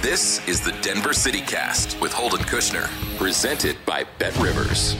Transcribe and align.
This 0.00 0.46
is 0.46 0.60
the 0.60 0.70
Denver 0.80 1.12
City 1.12 1.40
Cast 1.40 2.00
with 2.00 2.12
Holden 2.12 2.38
Kushner, 2.42 2.86
presented 3.18 3.76
by 3.84 4.04
Bet 4.20 4.32
Rivers. 4.38 4.94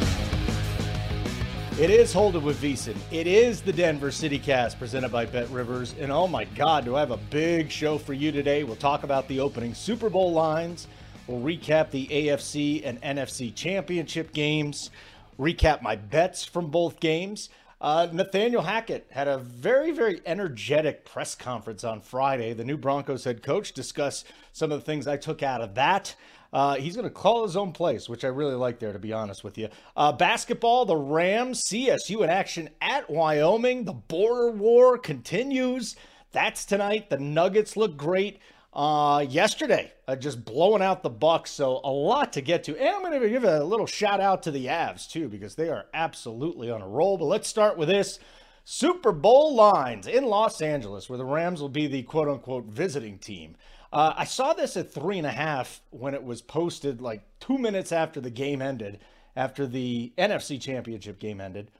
It 1.78 1.88
is 1.88 2.12
Holden 2.12 2.42
with 2.42 2.60
VSiN. 2.60 2.96
It 3.12 3.28
is 3.28 3.62
the 3.62 3.72
Denver 3.72 4.10
City 4.10 4.40
Cast 4.40 4.76
presented 4.76 5.12
by 5.12 5.24
Bet 5.24 5.48
Rivers. 5.50 5.94
And 6.00 6.10
oh 6.10 6.26
my 6.26 6.46
God, 6.46 6.84
do 6.84 6.96
I 6.96 7.00
have 7.00 7.12
a 7.12 7.16
big 7.16 7.70
show 7.70 7.96
for 7.96 8.12
you 8.12 8.32
today? 8.32 8.64
We'll 8.64 8.74
talk 8.74 9.04
about 9.04 9.28
the 9.28 9.38
opening 9.38 9.72
Super 9.72 10.10
Bowl 10.10 10.32
lines. 10.32 10.88
We'll 11.28 11.40
recap 11.40 11.92
the 11.92 12.08
AFC 12.08 12.82
and 12.84 13.00
NFC 13.00 13.54
championship 13.54 14.32
games, 14.32 14.90
recap 15.38 15.80
my 15.80 15.94
bets 15.94 16.44
from 16.44 16.72
both 16.72 16.98
games. 16.98 17.50
Uh, 17.80 18.08
Nathaniel 18.12 18.62
Hackett 18.62 19.06
had 19.10 19.28
a 19.28 19.38
very, 19.38 19.92
very 19.92 20.20
energetic 20.26 21.04
press 21.04 21.34
conference 21.34 21.84
on 21.84 22.00
Friday. 22.00 22.52
The 22.52 22.64
new 22.64 22.76
Broncos 22.76 23.24
head 23.24 23.42
coach 23.42 23.72
discussed 23.72 24.26
some 24.52 24.72
of 24.72 24.80
the 24.80 24.84
things 24.84 25.06
I 25.06 25.16
took 25.16 25.42
out 25.42 25.60
of 25.60 25.74
that. 25.76 26.14
Uh, 26.52 26.76
he's 26.76 26.96
going 26.96 27.06
to 27.06 27.14
call 27.14 27.44
his 27.44 27.56
own 27.56 27.72
place, 27.72 28.08
which 28.08 28.24
I 28.24 28.28
really 28.28 28.54
like 28.54 28.78
there, 28.78 28.92
to 28.92 28.98
be 28.98 29.12
honest 29.12 29.44
with 29.44 29.58
you. 29.58 29.68
Uh, 29.96 30.12
basketball, 30.12 30.86
the 30.86 30.96
Rams, 30.96 31.62
CSU 31.64 32.24
in 32.24 32.30
action 32.30 32.70
at 32.80 33.08
Wyoming. 33.08 33.84
The 33.84 33.92
border 33.92 34.50
war 34.50 34.98
continues. 34.98 35.94
That's 36.32 36.64
tonight. 36.64 37.10
The 37.10 37.18
Nuggets 37.18 37.76
look 37.76 37.96
great 37.96 38.40
uh, 38.72 39.24
yesterday, 39.28 39.92
uh, 40.06 40.16
just 40.16 40.44
blowing 40.44 40.82
out 40.82 41.02
the 41.02 41.10
Bucks. 41.10 41.50
So 41.50 41.80
a 41.82 41.90
lot 41.90 42.32
to 42.34 42.40
get 42.40 42.64
to, 42.64 42.78
and 42.78 42.88
I'm 42.88 43.02
going 43.02 43.20
to 43.20 43.28
give 43.28 43.44
a 43.44 43.64
little 43.64 43.86
shout 43.86 44.20
out 44.20 44.42
to 44.44 44.50
the 44.50 44.66
Avs 44.66 45.10
too 45.10 45.28
because 45.28 45.54
they 45.54 45.68
are 45.68 45.86
absolutely 45.94 46.70
on 46.70 46.82
a 46.82 46.88
roll. 46.88 47.16
But 47.16 47.26
let's 47.26 47.48
start 47.48 47.76
with 47.78 47.88
this 47.88 48.18
Super 48.64 49.12
Bowl 49.12 49.54
lines 49.54 50.06
in 50.06 50.24
Los 50.24 50.60
Angeles, 50.60 51.08
where 51.08 51.16
the 51.16 51.24
Rams 51.24 51.60
will 51.60 51.70
be 51.70 51.86
the 51.86 52.02
quote 52.02 52.28
unquote 52.28 52.66
visiting 52.66 53.18
team. 53.18 53.56
Uh, 53.90 54.12
I 54.16 54.24
saw 54.24 54.52
this 54.52 54.76
at 54.76 54.92
three 54.92 55.16
and 55.16 55.26
a 55.26 55.32
half 55.32 55.80
when 55.90 56.12
it 56.12 56.22
was 56.22 56.42
posted, 56.42 57.00
like 57.00 57.22
two 57.40 57.56
minutes 57.56 57.92
after 57.92 58.20
the 58.20 58.30
game 58.30 58.60
ended, 58.60 58.98
after 59.34 59.66
the 59.66 60.12
NFC 60.18 60.60
Championship 60.60 61.18
game 61.18 61.40
ended. 61.40 61.70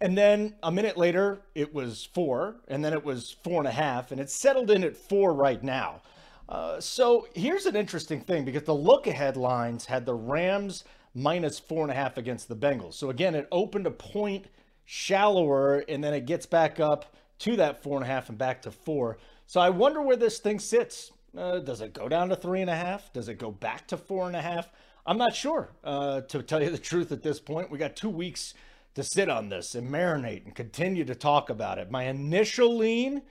And 0.00 0.16
then 0.16 0.54
a 0.62 0.70
minute 0.70 0.96
later, 0.96 1.40
it 1.54 1.74
was 1.74 2.08
four, 2.12 2.56
and 2.68 2.84
then 2.84 2.92
it 2.92 3.04
was 3.04 3.34
four 3.42 3.58
and 3.58 3.66
a 3.66 3.72
half, 3.72 4.12
and 4.12 4.20
it's 4.20 4.38
settled 4.38 4.70
in 4.70 4.84
at 4.84 4.96
four 4.96 5.32
right 5.32 5.62
now. 5.62 6.02
Uh, 6.48 6.80
so 6.80 7.28
here's 7.34 7.66
an 7.66 7.76
interesting 7.76 8.20
thing 8.20 8.44
because 8.44 8.62
the 8.62 8.74
look 8.74 9.06
ahead 9.06 9.36
lines 9.36 9.84
had 9.86 10.06
the 10.06 10.14
Rams 10.14 10.84
minus 11.14 11.58
four 11.58 11.82
and 11.82 11.90
a 11.90 11.94
half 11.94 12.16
against 12.16 12.48
the 12.48 12.56
Bengals. 12.56 12.94
So 12.94 13.10
again, 13.10 13.34
it 13.34 13.46
opened 13.52 13.86
a 13.86 13.90
point 13.90 14.46
shallower 14.86 15.84
and 15.88 16.02
then 16.02 16.14
it 16.14 16.24
gets 16.24 16.46
back 16.46 16.80
up 16.80 17.14
to 17.40 17.56
that 17.56 17.82
four 17.82 17.96
and 17.96 18.04
a 18.04 18.08
half 18.08 18.30
and 18.30 18.38
back 18.38 18.62
to 18.62 18.70
four. 18.70 19.18
So 19.46 19.60
I 19.60 19.70
wonder 19.70 20.00
where 20.00 20.16
this 20.16 20.38
thing 20.38 20.58
sits. 20.58 21.12
Uh, 21.36 21.58
does 21.58 21.82
it 21.82 21.92
go 21.92 22.08
down 22.08 22.30
to 22.30 22.36
three 22.36 22.62
and 22.62 22.70
a 22.70 22.76
half? 22.76 23.12
Does 23.12 23.28
it 23.28 23.38
go 23.38 23.50
back 23.50 23.86
to 23.88 23.96
four 23.96 24.26
and 24.26 24.36
a 24.36 24.40
half? 24.40 24.70
I'm 25.04 25.18
not 25.18 25.34
sure. 25.34 25.70
Uh, 25.84 26.22
to 26.22 26.42
tell 26.42 26.62
you 26.62 26.70
the 26.70 26.78
truth, 26.78 27.12
at 27.12 27.22
this 27.22 27.40
point, 27.40 27.70
we 27.70 27.78
got 27.78 27.96
two 27.96 28.10
weeks 28.10 28.54
to 28.94 29.02
sit 29.02 29.28
on 29.28 29.48
this 29.48 29.74
and 29.74 29.90
marinate 29.90 30.44
and 30.44 30.54
continue 30.54 31.04
to 31.04 31.14
talk 31.14 31.50
about 31.50 31.78
it. 31.78 31.90
My 31.90 32.04
initial 32.04 32.76
lean 32.76 33.22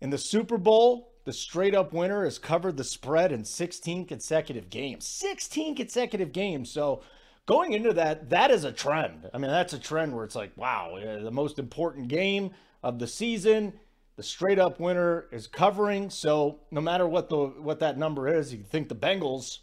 in 0.00 0.10
the 0.10 0.18
Super 0.18 0.58
Bowl 0.58 1.09
the 1.24 1.32
straight 1.32 1.74
up 1.74 1.92
winner 1.92 2.24
has 2.24 2.38
covered 2.38 2.76
the 2.76 2.84
spread 2.84 3.32
in 3.32 3.44
16 3.44 4.06
consecutive 4.06 4.70
games. 4.70 5.06
16 5.06 5.76
consecutive 5.76 6.32
games. 6.32 6.70
So 6.70 7.02
going 7.46 7.72
into 7.72 7.92
that, 7.94 8.30
that 8.30 8.50
is 8.50 8.64
a 8.64 8.72
trend. 8.72 9.28
I 9.34 9.38
mean, 9.38 9.50
that's 9.50 9.72
a 9.72 9.78
trend 9.78 10.14
where 10.14 10.24
it's 10.24 10.34
like, 10.34 10.56
wow, 10.56 10.98
the 11.22 11.30
most 11.30 11.58
important 11.58 12.08
game 12.08 12.50
of 12.82 12.98
the 12.98 13.06
season. 13.06 13.74
The 14.16 14.22
straight 14.22 14.58
up 14.58 14.80
winner 14.80 15.26
is 15.32 15.46
covering. 15.46 16.10
So 16.10 16.60
no 16.70 16.80
matter 16.80 17.06
what 17.06 17.28
the 17.28 17.36
what 17.38 17.80
that 17.80 17.96
number 17.96 18.28
is, 18.28 18.52
you 18.52 18.62
think 18.62 18.88
the 18.88 18.94
Bengals 18.94 19.60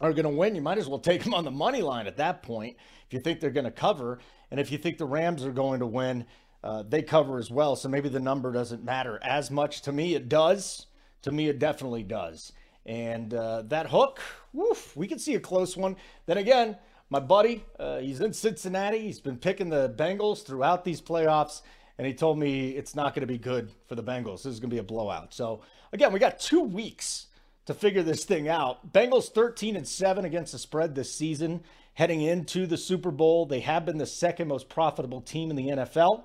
are 0.00 0.12
going 0.12 0.24
to 0.24 0.30
win, 0.30 0.54
you 0.54 0.62
might 0.62 0.78
as 0.78 0.88
well 0.88 0.98
take 0.98 1.24
them 1.24 1.34
on 1.34 1.44
the 1.44 1.50
money 1.50 1.82
line 1.82 2.06
at 2.06 2.16
that 2.18 2.42
point. 2.42 2.76
If 3.06 3.14
you 3.14 3.20
think 3.20 3.40
they're 3.40 3.50
going 3.50 3.64
to 3.64 3.70
cover, 3.70 4.18
and 4.50 4.60
if 4.60 4.70
you 4.70 4.78
think 4.78 4.98
the 4.98 5.06
Rams 5.06 5.44
are 5.44 5.52
going 5.52 5.80
to 5.80 5.86
win, 5.86 6.26
uh, 6.66 6.82
they 6.82 7.00
cover 7.00 7.38
as 7.38 7.48
well. 7.48 7.76
So 7.76 7.88
maybe 7.88 8.08
the 8.08 8.18
number 8.18 8.50
doesn't 8.50 8.84
matter 8.84 9.20
as 9.22 9.52
much. 9.52 9.82
To 9.82 9.92
me, 9.92 10.16
it 10.16 10.28
does. 10.28 10.86
To 11.22 11.30
me, 11.30 11.48
it 11.48 11.60
definitely 11.60 12.02
does. 12.02 12.52
And 12.84 13.32
uh, 13.32 13.62
that 13.68 13.88
hook, 13.88 14.20
woof, 14.52 14.96
we 14.96 15.06
can 15.06 15.20
see 15.20 15.36
a 15.36 15.40
close 15.40 15.76
one. 15.76 15.94
Then 16.26 16.38
again, 16.38 16.76
my 17.08 17.20
buddy, 17.20 17.64
uh, 17.78 17.98
he's 17.98 18.20
in 18.20 18.32
Cincinnati. 18.32 18.98
He's 18.98 19.20
been 19.20 19.36
picking 19.36 19.68
the 19.68 19.94
Bengals 19.96 20.44
throughout 20.44 20.84
these 20.84 21.00
playoffs. 21.00 21.62
And 21.98 22.06
he 22.06 22.12
told 22.12 22.36
me 22.36 22.70
it's 22.70 22.96
not 22.96 23.14
going 23.14 23.20
to 23.20 23.32
be 23.32 23.38
good 23.38 23.70
for 23.86 23.94
the 23.94 24.02
Bengals. 24.02 24.42
This 24.42 24.46
is 24.46 24.58
going 24.58 24.70
to 24.70 24.74
be 24.74 24.80
a 24.80 24.82
blowout. 24.82 25.32
So, 25.32 25.62
again, 25.92 26.12
we 26.12 26.18
got 26.18 26.40
two 26.40 26.62
weeks 26.62 27.28
to 27.66 27.74
figure 27.74 28.02
this 28.02 28.24
thing 28.24 28.48
out. 28.48 28.92
Bengals 28.92 29.30
13 29.30 29.76
and 29.76 29.86
7 29.86 30.24
against 30.24 30.50
the 30.50 30.58
spread 30.58 30.96
this 30.96 31.14
season. 31.14 31.62
Heading 31.94 32.22
into 32.22 32.66
the 32.66 32.76
Super 32.76 33.12
Bowl, 33.12 33.46
they 33.46 33.60
have 33.60 33.86
been 33.86 33.98
the 33.98 34.04
second 34.04 34.48
most 34.48 34.68
profitable 34.68 35.20
team 35.20 35.48
in 35.50 35.56
the 35.56 35.68
NFL. 35.68 36.24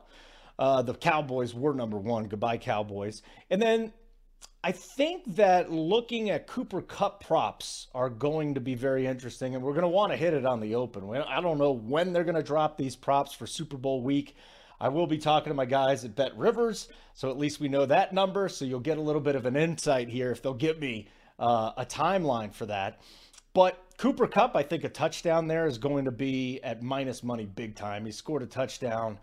Uh, 0.59 0.81
the 0.81 0.94
Cowboys 0.94 1.53
were 1.53 1.73
number 1.73 1.97
one. 1.97 2.28
Goodbye, 2.28 2.57
Cowboys. 2.57 3.22
And 3.50 3.62
then 3.62 3.94
I 4.63 4.72
think 4.72 5.35
that 5.35 5.72
looking 5.72 6.29
at 6.29 6.45
Cooper 6.45 6.81
Kupp 6.81 7.23
props 7.25 7.88
are 7.95 8.09
going 8.09 8.53
to 8.53 8.61
be 8.61 8.75
very 8.75 9.07
interesting, 9.07 9.56
and 9.56 9.63
we're 9.63 9.73
going 9.73 9.81
to 9.81 9.88
want 9.88 10.11
to 10.11 10.17
hit 10.17 10.35
it 10.35 10.45
on 10.45 10.59
the 10.59 10.75
open. 10.75 11.09
I 11.16 11.41
don't 11.41 11.57
know 11.57 11.72
when 11.72 12.13
they're 12.13 12.23
going 12.23 12.35
to 12.35 12.44
drop 12.44 12.78
these 12.78 12.95
props 12.95 13.34
for 13.34 13.47
Super 13.47 13.78
Bowl 13.78 14.03
week. 14.03 14.35
I 14.79 14.90
will 14.90 15.07
be 15.07 15.17
talking 15.17 15.50
to 15.50 15.56
my 15.56 15.66
guys 15.66 16.06
at 16.06 16.16
Bet 16.16 16.38
Rivers, 16.38 16.90
so 17.13 17.29
at 17.29 17.38
least 17.38 17.59
we 17.59 17.69
know 17.69 17.85
that 17.85 18.13
number. 18.13 18.50
So 18.50 18.66
you'll 18.66 18.79
get 18.79 18.97
a 18.97 19.01
little 19.01 19.22
bit 19.22 19.35
of 19.35 19.45
an 19.45 19.56
insight 19.56 20.09
here 20.09 20.31
if 20.31 20.41
they'll 20.41 20.53
give 20.53 20.79
me 20.79 21.07
uh, 21.40 21.72
a 21.78 21.85
timeline 21.85 22.53
for 22.53 22.67
that. 22.67 23.01
But 23.53 23.84
Cooper 23.97 24.28
Kupp, 24.28 24.56
I 24.56 24.63
think 24.63 24.84
a 24.84 24.90
touchdown 24.90 25.47
there 25.47 25.67
is 25.67 25.78
going 25.78 26.06
to 26.06 26.11
be 26.11 26.59
at 26.63 26.81
minus 26.81 27.23
money 27.23 27.45
big 27.45 27.75
time. 27.75 28.06
He 28.06 28.11
scored 28.11 28.44
a 28.44 28.47
touchdown 28.47 29.19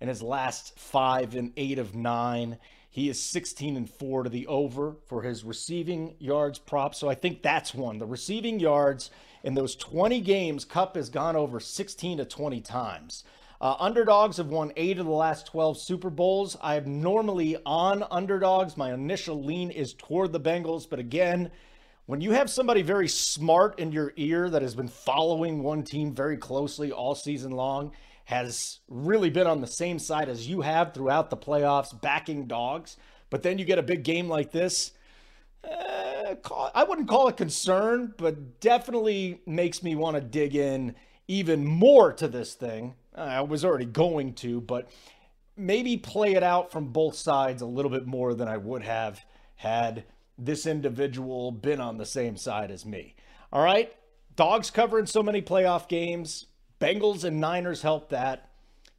in 0.00 0.08
his 0.08 0.22
last 0.22 0.78
five 0.78 1.34
and 1.34 1.52
eight 1.56 1.78
of 1.78 1.94
nine. 1.94 2.58
He 2.92 3.08
is 3.08 3.22
16 3.22 3.76
and 3.76 3.88
4 3.88 4.24
to 4.24 4.30
the 4.30 4.46
over 4.48 4.96
for 5.06 5.22
his 5.22 5.44
receiving 5.44 6.16
yards 6.18 6.58
prop. 6.58 6.94
So 6.94 7.08
I 7.08 7.14
think 7.14 7.40
that's 7.40 7.72
one. 7.72 7.98
The 7.98 8.06
receiving 8.06 8.58
yards 8.58 9.10
in 9.44 9.54
those 9.54 9.76
20 9.76 10.20
games, 10.20 10.64
Kupp 10.64 10.96
has 10.96 11.08
gone 11.08 11.36
over 11.36 11.60
16 11.60 12.18
to 12.18 12.24
20 12.24 12.60
times. 12.60 13.24
Uh, 13.60 13.76
underdogs 13.78 14.38
have 14.38 14.48
won 14.48 14.72
eight 14.76 14.98
of 14.98 15.04
the 15.04 15.12
last 15.12 15.46
12 15.46 15.78
Super 15.78 16.10
Bowls. 16.10 16.56
I 16.62 16.76
am 16.76 17.00
normally 17.00 17.58
on 17.66 18.04
underdogs. 18.10 18.76
My 18.76 18.92
initial 18.92 19.44
lean 19.44 19.70
is 19.70 19.92
toward 19.92 20.32
the 20.32 20.40
Bengals. 20.40 20.88
But 20.88 20.98
again, 20.98 21.50
when 22.06 22.20
you 22.22 22.32
have 22.32 22.50
somebody 22.50 22.82
very 22.82 23.06
smart 23.06 23.78
in 23.78 23.92
your 23.92 24.14
ear 24.16 24.48
that 24.50 24.62
has 24.62 24.74
been 24.74 24.88
following 24.88 25.62
one 25.62 25.84
team 25.84 26.14
very 26.14 26.38
closely 26.38 26.90
all 26.90 27.14
season 27.14 27.52
long, 27.52 27.92
has 28.30 28.78
really 28.86 29.28
been 29.28 29.48
on 29.48 29.60
the 29.60 29.66
same 29.66 29.98
side 29.98 30.28
as 30.28 30.46
you 30.46 30.60
have 30.60 30.94
throughout 30.94 31.30
the 31.30 31.36
playoffs, 31.36 32.00
backing 32.00 32.46
dogs. 32.46 32.96
But 33.28 33.42
then 33.42 33.58
you 33.58 33.64
get 33.64 33.80
a 33.80 33.82
big 33.82 34.04
game 34.04 34.28
like 34.28 34.52
this. 34.52 34.92
Uh, 35.68 36.36
call, 36.36 36.70
I 36.72 36.84
wouldn't 36.84 37.08
call 37.08 37.26
it 37.26 37.36
concern, 37.36 38.14
but 38.16 38.60
definitely 38.60 39.40
makes 39.46 39.82
me 39.82 39.96
want 39.96 40.14
to 40.14 40.20
dig 40.20 40.54
in 40.54 40.94
even 41.26 41.66
more 41.66 42.12
to 42.12 42.28
this 42.28 42.54
thing. 42.54 42.94
I 43.16 43.40
was 43.40 43.64
already 43.64 43.84
going 43.84 44.34
to, 44.34 44.60
but 44.60 44.88
maybe 45.56 45.96
play 45.96 46.34
it 46.34 46.44
out 46.44 46.70
from 46.70 46.92
both 46.92 47.16
sides 47.16 47.62
a 47.62 47.66
little 47.66 47.90
bit 47.90 48.06
more 48.06 48.32
than 48.32 48.46
I 48.46 48.58
would 48.58 48.84
have 48.84 49.24
had 49.56 50.04
this 50.38 50.66
individual 50.66 51.50
been 51.50 51.80
on 51.80 51.98
the 51.98 52.06
same 52.06 52.36
side 52.36 52.70
as 52.70 52.86
me. 52.86 53.16
All 53.52 53.62
right. 53.62 53.92
Dogs 54.36 54.70
covering 54.70 55.06
so 55.06 55.20
many 55.20 55.42
playoff 55.42 55.88
games. 55.88 56.46
Bengals 56.80 57.24
and 57.24 57.40
Niners 57.40 57.82
helped 57.82 58.10
that. 58.10 58.48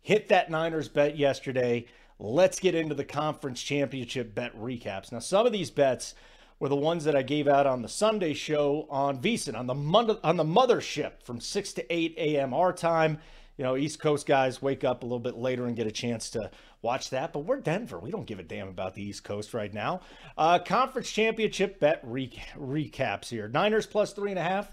Hit 0.01 0.29
that 0.29 0.49
Niners 0.49 0.87
bet 0.87 1.17
yesterday. 1.17 1.85
Let's 2.19 2.59
get 2.59 2.75
into 2.75 2.95
the 2.95 3.03
conference 3.03 3.61
championship 3.61 4.35
bet 4.35 4.55
recaps. 4.55 5.11
Now, 5.11 5.19
some 5.19 5.45
of 5.45 5.51
these 5.51 5.71
bets 5.71 6.13
were 6.59 6.69
the 6.69 6.75
ones 6.75 7.03
that 7.05 7.15
I 7.15 7.23
gave 7.23 7.47
out 7.47 7.65
on 7.65 7.81
the 7.81 7.89
Sunday 7.89 8.35
show 8.35 8.85
on 8.91 9.19
VSiN 9.19 9.57
on 9.57 9.65
the 9.65 10.19
on 10.23 10.37
the 10.37 10.43
mothership 10.43 11.23
from 11.23 11.41
6 11.41 11.73
to 11.73 11.93
8 11.93 12.15
a.m. 12.17 12.53
our 12.53 12.71
time. 12.71 13.17
You 13.57 13.63
know, 13.63 13.75
East 13.75 13.99
Coast 13.99 14.27
guys 14.27 14.61
wake 14.61 14.83
up 14.83 15.01
a 15.01 15.05
little 15.05 15.19
bit 15.19 15.35
later 15.35 15.65
and 15.65 15.75
get 15.75 15.87
a 15.87 15.91
chance 15.91 16.29
to 16.31 16.51
watch 16.83 17.09
that. 17.09 17.33
But 17.33 17.39
we're 17.39 17.59
Denver. 17.59 17.99
We 17.99 18.11
don't 18.11 18.25
give 18.25 18.39
a 18.39 18.43
damn 18.43 18.67
about 18.67 18.93
the 18.93 19.03
East 19.03 19.23
Coast 19.23 19.53
right 19.55 19.73
now. 19.73 20.01
Uh, 20.37 20.59
conference 20.59 21.11
championship 21.11 21.79
bet 21.79 21.99
re- 22.03 22.41
recaps 22.55 23.29
here. 23.29 23.47
Niners 23.47 23.87
plus 23.87 24.13
three 24.13 24.29
and 24.29 24.39
a 24.39 24.43
half. 24.43 24.71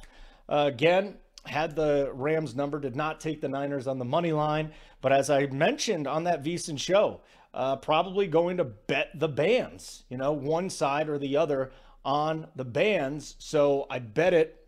Uh, 0.49 0.71
again, 0.73 1.17
had 1.45 1.77
the 1.77 2.11
Rams 2.13 2.55
number, 2.55 2.79
did 2.79 2.97
not 2.97 3.21
take 3.21 3.41
the 3.41 3.49
Niners 3.49 3.87
on 3.87 3.99
the 3.99 4.05
money 4.05 4.33
line. 4.33 4.73
But 5.01 5.13
as 5.13 5.31
I 5.31 5.47
mentioned 5.47 6.07
on 6.07 6.25
that 6.25 6.45
VSiN 6.45 6.79
show, 6.79 7.21
uh, 7.55 7.77
probably 7.77 8.27
going 8.27 8.59
to 8.59 8.65
bet 8.65 9.11
the 9.15 9.29
bands, 9.29 10.05
you 10.09 10.17
know, 10.17 10.33
one 10.33 10.71
side 10.71 11.09
or 11.09 11.19
the 11.19 11.37
other 11.37 11.73
on 12.05 12.47
the 12.57 12.65
bands. 12.65 13.37
So 13.39 13.87
I 13.91 13.99
bet 13.99 14.35
it 14.35 14.67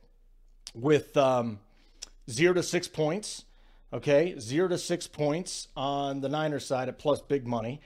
with 0.74 1.16
um, 1.16 1.58
zero 2.28 2.54
to 2.54 2.62
six 2.62 2.88
points. 2.88 3.44
Okay, 3.92 4.38
zero 4.38 4.68
to 4.68 4.78
six 4.78 5.08
points 5.08 5.66
on 5.76 6.20
the 6.20 6.28
Niners 6.28 6.64
side 6.64 6.88
at 6.88 6.98
plus 6.98 7.20
big 7.20 7.46
money. 7.46 7.80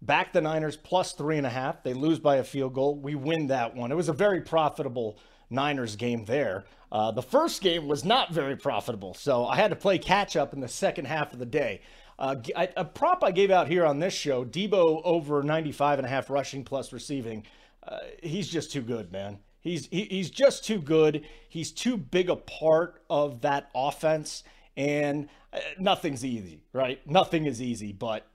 Back 0.00 0.32
the 0.32 0.40
Niners 0.40 0.76
plus 0.76 1.12
three 1.12 1.38
and 1.38 1.46
a 1.46 1.50
half. 1.50 1.82
They 1.82 1.92
lose 1.92 2.20
by 2.20 2.36
a 2.36 2.44
field 2.44 2.72
goal. 2.72 2.94
We 2.94 3.16
win 3.16 3.48
that 3.48 3.74
one. 3.74 3.90
It 3.90 3.96
was 3.96 4.08
a 4.08 4.14
very 4.14 4.40
profitable 4.40 5.18
Niners 5.50 5.96
game 5.96 6.24
there. 6.24 6.64
Uh, 6.92 7.10
the 7.10 7.22
first 7.22 7.60
game 7.60 7.86
was 7.86 8.04
not 8.04 8.32
very 8.32 8.56
profitable, 8.56 9.14
so 9.14 9.46
I 9.46 9.56
had 9.56 9.70
to 9.70 9.76
play 9.76 9.98
catch 9.98 10.36
up 10.36 10.52
in 10.52 10.60
the 10.60 10.68
second 10.68 11.06
half 11.06 11.32
of 11.32 11.38
the 11.38 11.46
day. 11.46 11.82
Uh, 12.18 12.36
a 12.76 12.84
prop 12.84 13.24
I 13.24 13.30
gave 13.30 13.50
out 13.50 13.68
here 13.68 13.86
on 13.86 13.98
this 13.98 14.12
show, 14.12 14.44
Debo 14.44 15.00
over 15.04 15.42
95 15.42 16.00
and 16.00 16.06
a 16.06 16.10
half 16.10 16.28
rushing 16.28 16.64
plus 16.64 16.92
receiving. 16.92 17.44
Uh, 17.86 17.98
he's 18.22 18.48
just 18.48 18.70
too 18.70 18.82
good, 18.82 19.10
man. 19.10 19.38
He's 19.60 19.86
he, 19.86 20.04
he's 20.04 20.30
just 20.30 20.64
too 20.64 20.80
good. 20.80 21.24
He's 21.48 21.70
too 21.70 21.96
big 21.96 22.28
a 22.28 22.36
part 22.36 23.02
of 23.08 23.40
that 23.42 23.70
offense, 23.74 24.42
and 24.76 25.28
uh, 25.52 25.60
nothing's 25.78 26.24
easy, 26.24 26.62
right? 26.72 27.00
Nothing 27.06 27.46
is 27.46 27.60
easy, 27.62 27.92
but 27.92 28.26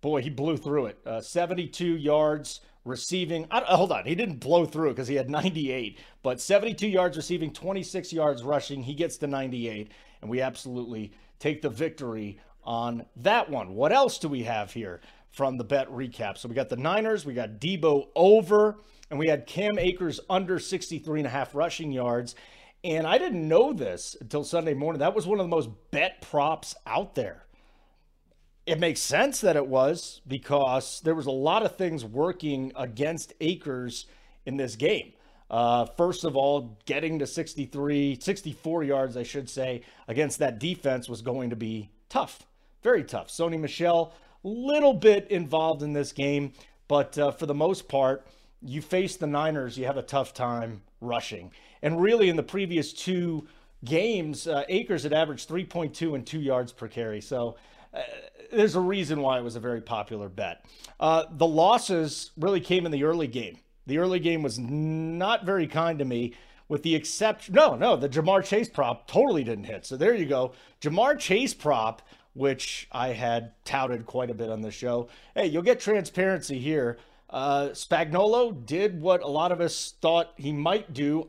boy, 0.00 0.22
he 0.22 0.30
blew 0.30 0.56
through 0.56 0.86
it. 0.86 0.98
Uh, 1.06 1.20
72 1.20 1.96
yards 1.96 2.60
receiving. 2.84 3.46
hold 3.50 3.92
on, 3.92 4.04
he 4.04 4.14
didn't 4.14 4.40
blow 4.40 4.64
through 4.64 4.90
because 4.90 5.08
he 5.08 5.16
had 5.16 5.28
98, 5.28 5.98
but 6.22 6.40
72 6.40 6.86
yards 6.86 7.16
receiving, 7.16 7.52
26 7.52 8.12
yards 8.12 8.42
rushing. 8.42 8.82
He 8.82 8.94
gets 8.94 9.16
to 9.18 9.26
98, 9.26 9.90
and 10.20 10.30
we 10.30 10.40
absolutely 10.40 11.12
take 11.38 11.62
the 11.62 11.70
victory 11.70 12.38
on 12.64 13.04
that 13.16 13.50
one. 13.50 13.74
What 13.74 13.92
else 13.92 14.18
do 14.18 14.28
we 14.28 14.44
have 14.44 14.72
here 14.72 15.00
from 15.30 15.58
the 15.58 15.64
bet 15.64 15.88
recap? 15.90 16.38
So 16.38 16.48
we 16.48 16.54
got 16.54 16.68
the 16.68 16.76
Niners, 16.76 17.26
we 17.26 17.34
got 17.34 17.60
Deebo 17.60 18.08
over, 18.14 18.78
and 19.10 19.18
we 19.18 19.28
had 19.28 19.46
Cam 19.46 19.78
Akers 19.78 20.20
under 20.30 20.58
63 20.58 21.20
and 21.20 21.26
a 21.26 21.30
half 21.30 21.54
rushing 21.54 21.92
yards. 21.92 22.34
And 22.84 23.06
I 23.06 23.18
didn't 23.18 23.46
know 23.46 23.72
this 23.72 24.16
until 24.20 24.44
Sunday 24.44 24.74
morning. 24.74 25.00
That 25.00 25.14
was 25.14 25.26
one 25.26 25.40
of 25.40 25.44
the 25.44 25.54
most 25.54 25.70
bet 25.90 26.22
props 26.22 26.74
out 26.86 27.14
there 27.14 27.45
it 28.66 28.80
makes 28.80 29.00
sense 29.00 29.40
that 29.42 29.56
it 29.56 29.66
was 29.66 30.20
because 30.26 31.00
there 31.04 31.14
was 31.14 31.26
a 31.26 31.30
lot 31.30 31.64
of 31.64 31.76
things 31.76 32.04
working 32.04 32.72
against 32.76 33.32
Akers 33.40 34.06
in 34.44 34.56
this 34.56 34.74
game. 34.74 35.12
Uh, 35.48 35.86
first 35.96 36.24
of 36.24 36.36
all, 36.36 36.76
getting 36.86 37.20
to 37.20 37.26
63, 37.26 38.18
64 38.20 38.82
yards, 38.82 39.16
I 39.16 39.22
should 39.22 39.48
say, 39.48 39.82
against 40.08 40.40
that 40.40 40.58
defense 40.58 41.08
was 41.08 41.22
going 41.22 41.50
to 41.50 41.56
be 41.56 41.90
tough, 42.08 42.44
very 42.82 43.04
tough. 43.04 43.28
Sony 43.28 43.58
Michel, 43.58 44.12
little 44.42 44.94
bit 44.94 45.28
involved 45.30 45.82
in 45.82 45.92
this 45.92 46.12
game, 46.12 46.52
but 46.88 47.16
uh, 47.18 47.30
for 47.30 47.46
the 47.46 47.54
most 47.54 47.88
part, 47.88 48.26
you 48.60 48.82
face 48.82 49.16
the 49.16 49.26
Niners, 49.28 49.78
you 49.78 49.86
have 49.86 49.96
a 49.96 50.02
tough 50.02 50.34
time 50.34 50.82
rushing. 51.00 51.52
And 51.82 52.00
really, 52.00 52.28
in 52.28 52.34
the 52.34 52.42
previous 52.42 52.92
two 52.92 53.46
games, 53.84 54.48
uh, 54.48 54.64
Akers 54.68 55.04
had 55.04 55.12
averaged 55.12 55.48
3.2 55.48 56.16
and 56.16 56.26
two 56.26 56.40
yards 56.40 56.72
per 56.72 56.88
carry. 56.88 57.20
So 57.20 57.56
uh, 57.94 58.00
there's 58.52 58.76
a 58.76 58.80
reason 58.80 59.20
why 59.20 59.38
it 59.38 59.42
was 59.42 59.56
a 59.56 59.60
very 59.60 59.80
popular 59.80 60.28
bet. 60.28 60.64
Uh, 60.98 61.24
the 61.30 61.46
losses 61.46 62.30
really 62.36 62.60
came 62.60 62.86
in 62.86 62.92
the 62.92 63.04
early 63.04 63.26
game. 63.26 63.58
The 63.86 63.98
early 63.98 64.18
game 64.18 64.42
was 64.42 64.58
not 64.58 65.44
very 65.44 65.66
kind 65.66 65.98
to 65.98 66.04
me, 66.04 66.34
with 66.68 66.82
the 66.82 66.94
exception. 66.94 67.54
No, 67.54 67.76
no, 67.76 67.96
the 67.96 68.08
Ja'Marr 68.08 68.44
Chase 68.44 68.68
prop 68.68 69.06
totally 69.06 69.44
didn't 69.44 69.64
hit. 69.64 69.86
So 69.86 69.96
there 69.96 70.14
you 70.14 70.26
go. 70.26 70.52
Ja'Marr 70.80 71.18
Chase 71.18 71.54
prop, 71.54 72.02
which 72.34 72.88
I 72.90 73.08
had 73.08 73.52
touted 73.64 74.06
quite 74.06 74.30
a 74.30 74.34
bit 74.34 74.50
on 74.50 74.60
the 74.60 74.70
show. 74.70 75.08
Hey, 75.34 75.46
you'll 75.46 75.62
get 75.62 75.78
transparency 75.80 76.58
here. 76.58 76.98
Uh, 77.30 77.68
Spagnuolo 77.68 78.66
did 78.66 79.00
what 79.00 79.22
a 79.22 79.28
lot 79.28 79.52
of 79.52 79.60
us 79.60 79.94
thought 80.00 80.32
he 80.36 80.52
might 80.52 80.92
do, 80.92 81.28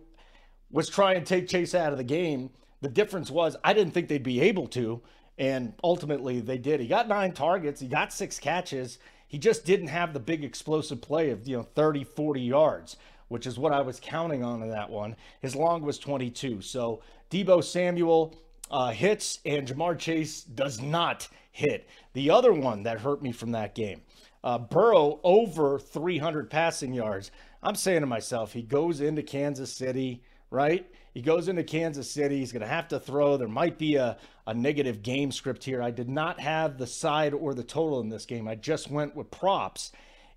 was 0.72 0.90
try 0.90 1.14
and 1.14 1.26
take 1.26 1.48
Chase 1.48 1.74
out 1.74 1.92
of 1.92 1.98
the 1.98 2.04
game. 2.04 2.50
The 2.82 2.90
difference 2.90 3.32
was 3.32 3.56
I 3.64 3.74
didn't 3.74 3.94
think 3.94 4.08
they'd 4.08 4.22
be 4.22 4.42
able 4.42 4.68
to. 4.68 5.02
And 5.38 5.74
ultimately, 5.84 6.40
they 6.40 6.58
did. 6.58 6.80
He 6.80 6.88
got 6.88 7.08
nine 7.08 7.32
targets, 7.34 7.80
he 7.80 7.88
got 7.88 8.12
six 8.14 8.40
catches. 8.40 9.00
He 9.28 9.38
just 9.38 9.66
didn't 9.66 9.88
have 9.88 10.14
the 10.14 10.22
big 10.22 10.44
explosive 10.44 11.02
play 11.02 11.32
of, 11.32 11.48
you 11.48 11.58
know, 11.58 11.64
30, 11.64 12.06
40 12.06 12.42
yards, 12.42 12.96
which 13.28 13.46
is 13.46 13.60
what 13.60 13.74
I 13.74 13.82
was 13.82 14.00
counting 14.00 14.42
on 14.42 14.64
in 14.64 14.70
that 14.70 14.90
one. 14.90 15.18
His 15.42 15.54
long 15.54 15.82
was 15.82 16.00
22. 16.00 16.62
So 16.62 17.02
Deebo 17.30 17.62
Samuel 17.62 18.38
uh, 18.72 18.92
hits 18.92 19.40
and 19.46 19.68
Ja'Marr 19.68 20.00
Chase 20.00 20.44
does 20.44 20.82
not 20.82 21.28
hit. 21.52 21.90
The 22.14 22.30
other 22.30 22.54
one 22.54 22.84
that 22.84 23.02
hurt 23.02 23.22
me 23.22 23.32
from 23.32 23.52
that 23.52 23.76
game, 23.76 24.02
uh, 24.44 24.60
Burrow 24.60 25.20
over 25.24 25.78
300 25.80 26.50
passing 26.50 26.94
yards. 26.94 27.32
I'm 27.64 27.76
saying 27.76 28.02
to 28.02 28.08
myself, 28.08 28.54
he 28.54 28.62
goes 28.62 29.02
into 29.02 29.24
Kansas 29.24 29.74
City, 29.74 30.24
right? 30.52 30.86
He 31.18 31.24
goes 31.24 31.48
into 31.48 31.64
Kansas 31.64 32.12
City. 32.12 32.38
He's 32.38 32.52
going 32.52 32.62
to 32.62 32.68
have 32.68 32.90
to 32.90 33.00
throw. 33.00 33.38
There 33.38 33.48
might 33.48 33.80
be 33.80 33.96
a, 33.96 34.18
a 34.46 34.54
negative 34.54 35.02
game 35.02 35.32
script 35.32 35.64
here. 35.64 35.82
I 35.82 35.90
did 35.90 36.08
not 36.08 36.40
have 36.40 36.78
the 36.78 36.86
side 36.86 37.34
or 37.34 37.56
the 37.56 37.64
total 37.64 38.02
in 38.02 38.10
this 38.10 38.28
game. 38.28 38.48
I 38.48 38.54
just 38.54 38.92
went 38.92 39.16
with 39.16 39.32
props, 39.32 39.92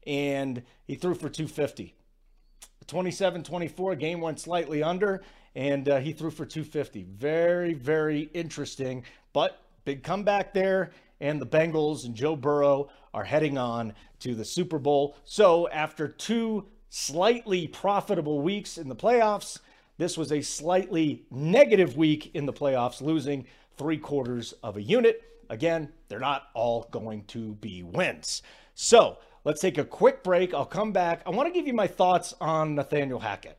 and 0.06 0.62
he 0.86 0.94
threw 0.94 1.12
for 1.12 1.28
250. 1.28 1.94
27 2.86 3.42
24, 3.42 3.94
game 3.96 4.22
went 4.22 4.40
slightly 4.40 4.82
under, 4.82 5.20
and 5.54 5.86
uh, 5.86 5.98
he 5.98 6.14
threw 6.14 6.30
for 6.30 6.46
250. 6.46 7.02
Very, 7.02 7.74
very 7.74 8.30
interesting, 8.32 9.04
but 9.34 9.60
big 9.84 10.02
comeback 10.02 10.54
there. 10.54 10.92
And 11.20 11.38
the 11.42 11.46
Bengals 11.46 12.06
and 12.06 12.14
Joe 12.14 12.36
Burrow 12.36 12.88
are 13.12 13.24
heading 13.24 13.58
on 13.58 13.92
to 14.20 14.34
the 14.34 14.46
Super 14.46 14.78
Bowl. 14.78 15.14
So, 15.26 15.68
after 15.68 16.08
two 16.08 16.68
slightly 16.88 17.66
profitable 17.68 18.40
weeks 18.40 18.78
in 18.78 18.88
the 18.88 18.96
playoffs, 18.96 19.58
this 20.00 20.16
was 20.16 20.32
a 20.32 20.40
slightly 20.40 21.26
negative 21.30 21.94
week 21.94 22.34
in 22.34 22.46
the 22.46 22.52
playoffs, 22.54 23.02
losing 23.02 23.44
three 23.76 23.98
quarters 23.98 24.54
of 24.62 24.78
a 24.78 24.82
unit. 24.82 25.22
Again, 25.50 25.92
they're 26.08 26.18
not 26.18 26.44
all 26.54 26.88
going 26.90 27.24
to 27.24 27.52
be 27.56 27.82
wins. 27.82 28.40
So 28.74 29.18
let's 29.44 29.60
take 29.60 29.76
a 29.76 29.84
quick 29.84 30.24
break. 30.24 30.54
I'll 30.54 30.64
come 30.64 30.92
back. 30.92 31.20
I 31.26 31.30
want 31.30 31.48
to 31.48 31.52
give 31.52 31.66
you 31.66 31.74
my 31.74 31.86
thoughts 31.86 32.32
on 32.40 32.74
Nathaniel 32.74 33.18
Hackett 33.18 33.58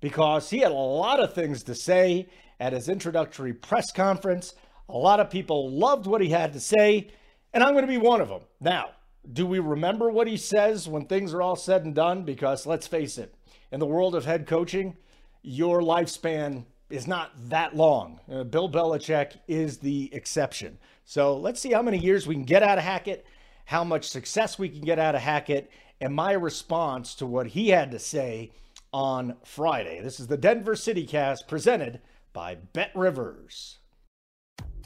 because 0.00 0.48
he 0.48 0.58
had 0.58 0.70
a 0.70 0.74
lot 0.74 1.18
of 1.18 1.34
things 1.34 1.64
to 1.64 1.74
say 1.74 2.28
at 2.60 2.72
his 2.72 2.88
introductory 2.88 3.52
press 3.52 3.90
conference. 3.90 4.54
A 4.88 4.96
lot 4.96 5.18
of 5.18 5.28
people 5.28 5.72
loved 5.72 6.06
what 6.06 6.20
he 6.20 6.28
had 6.28 6.52
to 6.52 6.60
say, 6.60 7.08
and 7.52 7.64
I'm 7.64 7.72
going 7.72 7.84
to 7.84 7.90
be 7.90 7.98
one 7.98 8.20
of 8.20 8.28
them. 8.28 8.42
Now, 8.60 8.90
do 9.32 9.44
we 9.44 9.58
remember 9.58 10.08
what 10.08 10.28
he 10.28 10.36
says 10.36 10.86
when 10.86 11.06
things 11.06 11.34
are 11.34 11.42
all 11.42 11.56
said 11.56 11.84
and 11.84 11.96
done? 11.96 12.22
Because 12.22 12.64
let's 12.64 12.86
face 12.86 13.18
it, 13.18 13.34
in 13.72 13.80
the 13.80 13.86
world 13.86 14.14
of 14.14 14.24
head 14.24 14.46
coaching, 14.46 14.96
your 15.42 15.80
lifespan 15.80 16.64
is 16.90 17.06
not 17.06 17.32
that 17.48 17.76
long. 17.76 18.20
Uh, 18.30 18.44
Bill 18.44 18.70
Belichick 18.70 19.38
is 19.46 19.78
the 19.78 20.12
exception. 20.14 20.78
So 21.04 21.36
let's 21.36 21.60
see 21.60 21.72
how 21.72 21.82
many 21.82 21.98
years 21.98 22.26
we 22.26 22.34
can 22.34 22.44
get 22.44 22.62
out 22.62 22.78
of 22.78 22.84
Hackett, 22.84 23.26
how 23.66 23.84
much 23.84 24.08
success 24.08 24.58
we 24.58 24.68
can 24.68 24.80
get 24.80 24.98
out 24.98 25.14
of 25.14 25.20
Hackett, 25.20 25.70
and 26.00 26.14
my 26.14 26.32
response 26.32 27.14
to 27.16 27.26
what 27.26 27.48
he 27.48 27.68
had 27.68 27.90
to 27.90 27.98
say 27.98 28.52
on 28.92 29.36
Friday. 29.44 30.00
This 30.00 30.20
is 30.20 30.26
the 30.28 30.36
Denver 30.36 30.76
City 30.76 31.06
Cast 31.06 31.48
presented 31.48 32.00
by 32.32 32.54
Bet 32.54 32.90
Rivers. 32.94 33.78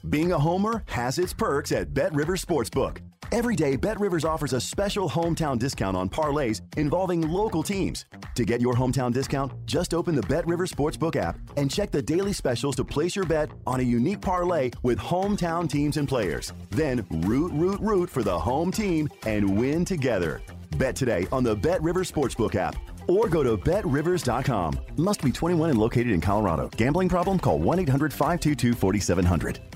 Being 0.08 0.32
a 0.32 0.38
homer 0.38 0.82
has 0.88 1.18
its 1.18 1.32
perks 1.32 1.70
at 1.70 1.94
Bet 1.94 2.12
Rivers 2.14 2.44
Sportsbook. 2.44 2.98
Every 3.32 3.56
day, 3.56 3.76
Bet 3.76 3.98
Rivers 3.98 4.26
offers 4.26 4.52
a 4.52 4.60
special 4.60 5.08
hometown 5.08 5.58
discount 5.58 5.96
on 5.96 6.10
parlays 6.10 6.60
involving 6.76 7.22
local 7.22 7.62
teams. 7.62 8.04
To 8.34 8.44
get 8.44 8.60
your 8.60 8.74
hometown 8.74 9.10
discount, 9.10 9.52
just 9.64 9.94
open 9.94 10.14
the 10.14 10.22
Bet 10.28 10.46
Rivers 10.46 10.70
Sportsbook 10.70 11.16
app 11.16 11.36
and 11.56 11.70
check 11.70 11.90
the 11.90 12.02
daily 12.02 12.34
specials 12.34 12.76
to 12.76 12.84
place 12.84 13.16
your 13.16 13.24
bet 13.24 13.50
on 13.66 13.80
a 13.80 13.82
unique 13.82 14.20
parlay 14.20 14.70
with 14.82 14.98
hometown 14.98 15.66
teams 15.66 15.96
and 15.96 16.06
players. 16.06 16.52
Then 16.72 17.06
root, 17.22 17.52
root, 17.54 17.80
root 17.80 18.10
for 18.10 18.22
the 18.22 18.38
home 18.38 18.70
team 18.70 19.08
and 19.26 19.58
win 19.58 19.86
together. 19.86 20.42
Bet 20.76 20.94
today 20.94 21.26
on 21.32 21.42
the 21.42 21.56
Bet 21.56 21.82
Rivers 21.82 22.12
Sportsbook 22.12 22.54
app 22.54 22.76
or 23.08 23.30
go 23.30 23.42
to 23.42 23.56
betrivers.com. 23.56 24.78
Must 24.98 25.22
be 25.22 25.32
21 25.32 25.70
and 25.70 25.78
located 25.78 26.10
in 26.10 26.20
Colorado. 26.20 26.68
Gambling 26.76 27.08
problem? 27.08 27.38
Call 27.38 27.58
1 27.58 27.78
800 27.78 28.12
522 28.12 28.74
4700. 28.74 29.71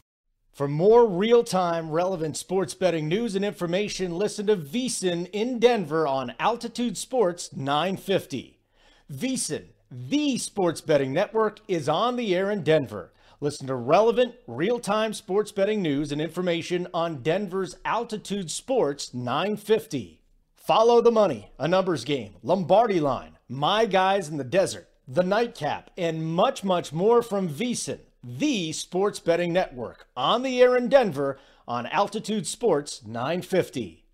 For 0.56 0.68
more 0.68 1.06
real 1.06 1.44
time, 1.44 1.90
relevant 1.90 2.34
sports 2.34 2.72
betting 2.72 3.08
news 3.08 3.36
and 3.36 3.44
information, 3.44 4.16
listen 4.16 4.46
to 4.46 4.56
VSIN 4.56 5.28
in 5.34 5.58
Denver 5.58 6.06
on 6.06 6.32
Altitude 6.40 6.96
Sports 6.96 7.54
950. 7.54 8.58
VSIN, 9.12 9.64
the 9.90 10.38
sports 10.38 10.80
betting 10.80 11.12
network, 11.12 11.60
is 11.68 11.90
on 11.90 12.16
the 12.16 12.34
air 12.34 12.50
in 12.50 12.62
Denver. 12.62 13.12
Listen 13.38 13.66
to 13.66 13.74
relevant, 13.74 14.34
real 14.46 14.78
time 14.78 15.12
sports 15.12 15.52
betting 15.52 15.82
news 15.82 16.10
and 16.10 16.22
information 16.22 16.88
on 16.94 17.22
Denver's 17.22 17.76
Altitude 17.84 18.50
Sports 18.50 19.12
950. 19.12 20.22
Follow 20.54 21.02
the 21.02 21.12
money, 21.12 21.50
a 21.58 21.68
numbers 21.68 22.02
game, 22.02 22.32
Lombardi 22.42 22.98
line, 22.98 23.36
my 23.46 23.84
guys 23.84 24.30
in 24.30 24.38
the 24.38 24.42
desert, 24.42 24.88
the 25.06 25.22
nightcap, 25.22 25.90
and 25.98 26.24
much, 26.24 26.64
much 26.64 26.94
more 26.94 27.20
from 27.20 27.46
VSIN, 27.46 27.98
the 28.28 28.72
sports 28.72 29.20
betting 29.20 29.52
network, 29.52 30.08
on 30.16 30.42
the 30.42 30.60
air 30.60 30.76
in 30.76 30.88
Denver 30.88 31.38
on 31.68 31.86
Altitude 31.86 32.44
Sports 32.44 33.02
950. 33.06 34.04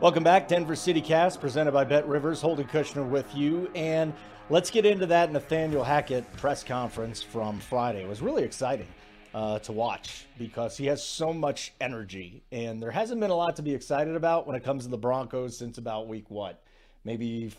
Welcome 0.00 0.24
back, 0.24 0.48
Denver 0.48 0.74
City 0.74 1.00
Cast, 1.00 1.40
presented 1.40 1.70
by 1.70 1.84
Bet 1.84 2.08
Rivers. 2.08 2.40
Holden 2.40 2.66
Kushner 2.66 3.08
with 3.08 3.32
you. 3.36 3.70
And 3.76 4.12
let's 4.50 4.68
get 4.68 4.84
into 4.84 5.06
that 5.06 5.30
Nathaniel 5.30 5.84
Hackett 5.84 6.30
press 6.36 6.64
conference 6.64 7.22
from 7.22 7.60
Friday. 7.60 8.02
It 8.02 8.08
was 8.08 8.20
really 8.20 8.42
exciting 8.42 8.88
uh, 9.32 9.60
to 9.60 9.70
watch 9.70 10.26
because 10.38 10.76
he 10.76 10.86
has 10.86 11.02
so 11.02 11.32
much 11.32 11.72
energy. 11.80 12.42
And 12.50 12.82
there 12.82 12.90
hasn't 12.90 13.20
been 13.20 13.30
a 13.30 13.36
lot 13.36 13.54
to 13.56 13.62
be 13.62 13.72
excited 13.72 14.16
about 14.16 14.48
when 14.48 14.56
it 14.56 14.64
comes 14.64 14.82
to 14.84 14.90
the 14.90 14.98
Broncos 14.98 15.56
since 15.56 15.78
about 15.78 16.08
week 16.08 16.28
what? 16.30 16.64
Maybe 17.04 17.52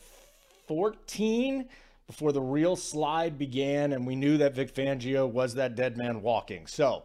14 0.67 1.67
before 2.07 2.31
the 2.31 2.41
real 2.41 2.75
slide 2.75 3.37
began. 3.37 3.93
And 3.93 4.05
we 4.05 4.15
knew 4.15 4.37
that 4.37 4.55
Vic 4.55 4.73
Fangio 4.73 5.29
was 5.29 5.55
that 5.55 5.75
dead 5.75 5.97
man 5.97 6.21
walking. 6.21 6.67
So 6.67 7.03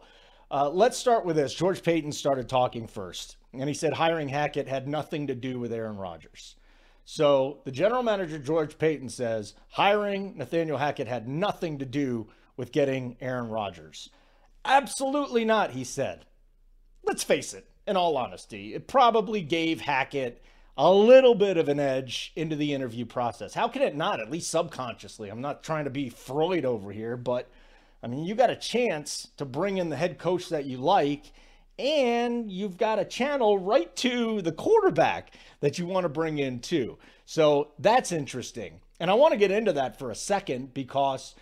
uh, 0.49 0.69
let's 0.69 0.97
start 0.97 1.25
with 1.25 1.35
this. 1.35 1.53
George 1.53 1.81
Paton 1.81 2.11
started 2.11 2.49
talking 2.49 2.87
first. 2.87 3.37
And 3.53 3.67
he 3.67 3.73
said 3.73 3.93
hiring 3.93 4.29
Hackett 4.29 4.67
had 4.67 4.87
nothing 4.87 5.27
to 5.27 5.35
do 5.35 5.59
with 5.59 5.73
Aaron 5.73 5.97
Rodgers. 5.97 6.55
So 7.03 7.59
the 7.65 7.71
general 7.71 8.03
manager, 8.03 8.37
George 8.37 8.77
Paton, 8.77 9.09
says 9.09 9.55
hiring 9.69 10.37
Nathaniel 10.37 10.77
Hackett 10.77 11.07
had 11.07 11.27
nothing 11.27 11.79
to 11.79 11.85
do 11.85 12.27
with 12.55 12.71
getting 12.71 13.17
Aaron 13.19 13.49
Rodgers. 13.49 14.09
Absolutely 14.63 15.43
not, 15.43 15.71
he 15.71 15.83
said. 15.83 16.25
Let's 17.03 17.23
face 17.23 17.53
it, 17.53 17.67
in 17.87 17.97
all 17.97 18.15
honesty, 18.17 18.73
it 18.75 18.87
probably 18.87 19.41
gave 19.41 19.81
Hackett 19.81 20.43
a 20.77 20.91
little 20.91 21.35
bit 21.35 21.57
of 21.57 21.69
an 21.69 21.79
edge 21.79 22.31
into 22.35 22.55
the 22.55 22.73
interview 22.73 23.05
process. 23.05 23.53
How 23.53 23.67
can 23.67 23.81
it 23.81 23.95
not, 23.95 24.19
at 24.19 24.31
least 24.31 24.49
subconsciously? 24.49 25.29
I'm 25.29 25.41
not 25.41 25.63
trying 25.63 25.83
to 25.85 25.89
be 25.89 26.09
Freud 26.09 26.65
over 26.65 26.91
here, 26.91 27.17
but 27.17 27.49
I 28.03 28.07
mean, 28.07 28.23
you 28.23 28.35
got 28.35 28.49
a 28.49 28.55
chance 28.55 29.27
to 29.37 29.45
bring 29.45 29.77
in 29.77 29.89
the 29.89 29.95
head 29.95 30.17
coach 30.17 30.49
that 30.49 30.65
you 30.65 30.77
like, 30.77 31.31
and 31.77 32.51
you've 32.51 32.77
got 32.77 32.99
a 32.99 33.05
channel 33.05 33.59
right 33.59 33.95
to 33.97 34.41
the 34.41 34.51
quarterback 34.51 35.35
that 35.59 35.77
you 35.77 35.85
want 35.85 36.05
to 36.05 36.09
bring 36.09 36.39
in 36.39 36.59
too. 36.59 36.97
So 37.25 37.69
that's 37.79 38.11
interesting. 38.11 38.81
And 38.99 39.09
I 39.09 39.13
want 39.15 39.33
to 39.33 39.37
get 39.37 39.51
into 39.51 39.73
that 39.73 39.97
for 39.97 40.11
a 40.11 40.15
second 40.15 40.73
because 40.73 41.35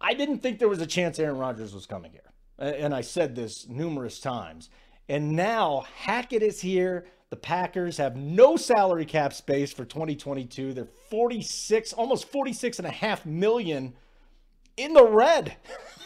I 0.00 0.14
didn't 0.14 0.38
think 0.38 0.58
there 0.58 0.68
was 0.68 0.80
a 0.80 0.86
chance 0.86 1.18
Aaron 1.18 1.38
Rodgers 1.38 1.74
was 1.74 1.86
coming 1.86 2.12
here. 2.12 2.20
And 2.58 2.94
I 2.94 3.00
said 3.00 3.34
this 3.34 3.68
numerous 3.68 4.20
times. 4.20 4.70
And 5.08 5.32
now 5.32 5.84
Hackett 5.96 6.42
is 6.42 6.60
here. 6.60 7.06
The 7.32 7.36
Packers 7.36 7.96
have 7.96 8.14
no 8.14 8.58
salary 8.58 9.06
cap 9.06 9.32
space 9.32 9.72
for 9.72 9.86
2022. 9.86 10.74
They're 10.74 10.84
46, 10.84 11.94
almost 11.94 12.28
46 12.28 12.76
and 12.76 12.86
a 12.86 12.90
half 12.90 13.24
million 13.24 13.94
in 14.76 14.92
the 14.92 15.06
red. 15.06 15.56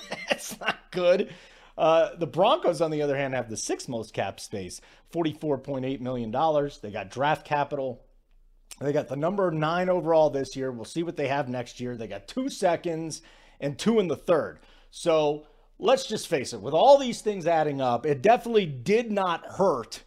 That's 0.30 0.61
not 0.61 0.78
good. 0.92 1.35
Uh, 1.76 2.14
the 2.14 2.28
Broncos, 2.28 2.80
on 2.80 2.92
the 2.92 3.02
other 3.02 3.16
hand, 3.16 3.35
have 3.35 3.50
the 3.50 3.56
sixth 3.56 3.88
most 3.88 4.14
cap 4.14 4.38
space, 4.38 4.80
$44.8 5.12 6.00
million. 6.00 6.30
They 6.80 6.92
got 6.92 7.11
draft 7.11 7.45
capital. 7.45 8.04
They 8.80 8.92
got 8.92 9.09
the 9.09 9.16
number 9.16 9.50
nine 9.50 9.88
overall 9.88 10.30
this 10.30 10.54
year. 10.54 10.71
We'll 10.71 10.85
see 10.85 11.02
what 11.02 11.16
they 11.16 11.26
have 11.26 11.49
next 11.49 11.80
year. 11.80 11.97
They 11.97 12.06
got 12.06 12.28
two 12.28 12.49
seconds 12.49 13.21
and 13.59 13.76
two 13.76 13.99
in 13.99 14.06
the 14.06 14.14
third. 14.14 14.61
So 14.92 15.49
let's 15.80 16.06
just 16.06 16.28
face 16.28 16.52
it, 16.52 16.61
with 16.61 16.73
all 16.73 16.99
these 16.99 17.21
things 17.21 17.49
adding 17.49 17.80
up, 17.80 18.06
it 18.06 18.23
definitely 18.23 18.66
did 18.66 19.11
not 19.11 19.45
hurt 19.45 20.04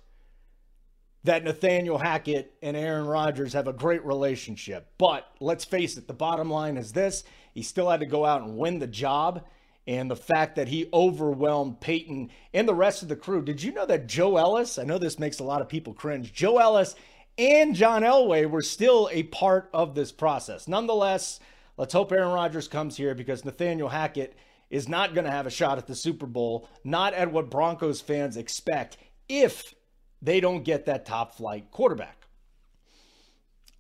that 1.23 1.43
Nathaniel 1.43 1.97
Hackett 1.97 2.53
and 2.61 2.77
Aaron 2.77 3.05
Rodgers 3.05 3.53
have 3.53 3.67
a 3.67 3.73
great 3.73 4.05
relationship. 4.05 4.87
But 4.97 5.27
let's 5.39 5.65
face 5.65 5.97
it, 5.97 6.07
the 6.07 6.13
bottom 6.13 6.49
line 6.49 6.77
is 6.77 6.93
this 6.93 7.23
he 7.53 7.61
still 7.61 7.89
had 7.89 7.99
to 7.99 8.05
go 8.05 8.25
out 8.25 8.41
and 8.41 8.57
win 8.57 8.79
the 8.79 8.87
job. 8.87 9.45
And 9.87 10.11
the 10.11 10.15
fact 10.15 10.55
that 10.57 10.67
he 10.67 10.87
overwhelmed 10.93 11.81
Paton 11.81 12.29
and 12.53 12.67
the 12.67 12.75
rest 12.75 13.01
of 13.01 13.09
the 13.09 13.15
crew. 13.15 13.41
Did 13.41 13.63
you 13.63 13.71
know 13.71 13.87
that 13.87 14.05
Joe 14.05 14.37
Ellis, 14.37 14.77
I 14.77 14.83
know 14.83 14.99
this 14.99 15.17
makes 15.17 15.39
a 15.39 15.43
lot 15.43 15.61
of 15.61 15.69
people 15.69 15.93
cringe, 15.93 16.31
Joe 16.31 16.59
Ellis 16.59 16.95
and 17.39 17.73
John 17.73 18.03
Elway 18.03 18.47
were 18.47 18.61
still 18.61 19.09
a 19.11 19.23
part 19.23 19.69
of 19.73 19.95
this 19.95 20.11
process. 20.11 20.67
Nonetheless, 20.67 21.39
let's 21.77 21.93
hope 21.93 22.11
Aaron 22.11 22.33
Rodgers 22.33 22.67
comes 22.67 22.97
here 22.97 23.15
because 23.15 23.45
Nathaniel 23.45 23.89
Hackett 23.89 24.35
is 24.69 24.87
not 24.87 25.15
going 25.15 25.25
to 25.25 25.31
have 25.31 25.47
a 25.47 25.51
shot 25.51 25.77
at 25.77 25.87
the 25.87 25.95
Super 25.95 26.27
Bowl, 26.27 26.69
not 26.83 27.13
at 27.13 27.31
what 27.31 27.49
Broncos 27.49 28.01
fans 28.01 28.37
expect 28.37 28.97
if 29.29 29.73
they 30.21 30.39
don't 30.39 30.63
get 30.63 30.85
that 30.85 31.05
top 31.05 31.35
flight 31.35 31.71
quarterback. 31.71 32.27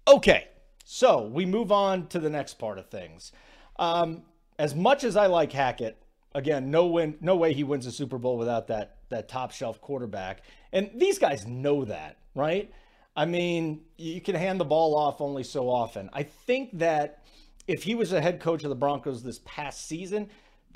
Okay, 0.07 0.47
so 0.83 1.27
we 1.27 1.45
move 1.45 1.71
on 1.71 2.07
to 2.07 2.19
the 2.19 2.29
next 2.29 2.55
part 2.55 2.77
of 2.77 2.89
things. 2.89 3.31
Um, 3.77 4.23
as 4.57 4.75
much 4.75 5.03
as 5.03 5.15
I 5.15 5.27
like 5.27 5.51
Hackett, 5.51 6.01
again, 6.33 6.71
no 6.71 6.87
win, 6.87 7.15
no 7.21 7.35
way 7.35 7.53
he 7.53 7.63
wins 7.63 7.85
a 7.85 7.91
Super 7.91 8.17
Bowl 8.17 8.37
without 8.37 8.67
that 8.67 8.97
that 9.09 9.27
top 9.27 9.51
shelf 9.51 9.81
quarterback. 9.81 10.43
And 10.71 10.91
these 10.95 11.17
guys 11.17 11.47
know 11.47 11.85
that, 11.85 12.17
right? 12.35 12.71
I 13.15 13.25
mean, 13.25 13.81
you 13.97 14.21
can 14.21 14.35
hand 14.35 14.59
the 14.59 14.65
ball 14.65 14.95
off 14.95 15.19
only 15.19 15.43
so 15.43 15.67
often. 15.67 16.09
I 16.13 16.23
think 16.23 16.77
that 16.77 17.23
if 17.67 17.83
he 17.83 17.95
was 17.95 18.13
a 18.13 18.21
head 18.21 18.39
coach 18.39 18.63
of 18.63 18.69
the 18.69 18.75
Broncos 18.75 19.23
this 19.23 19.41
past 19.45 19.87
season, 19.87 20.29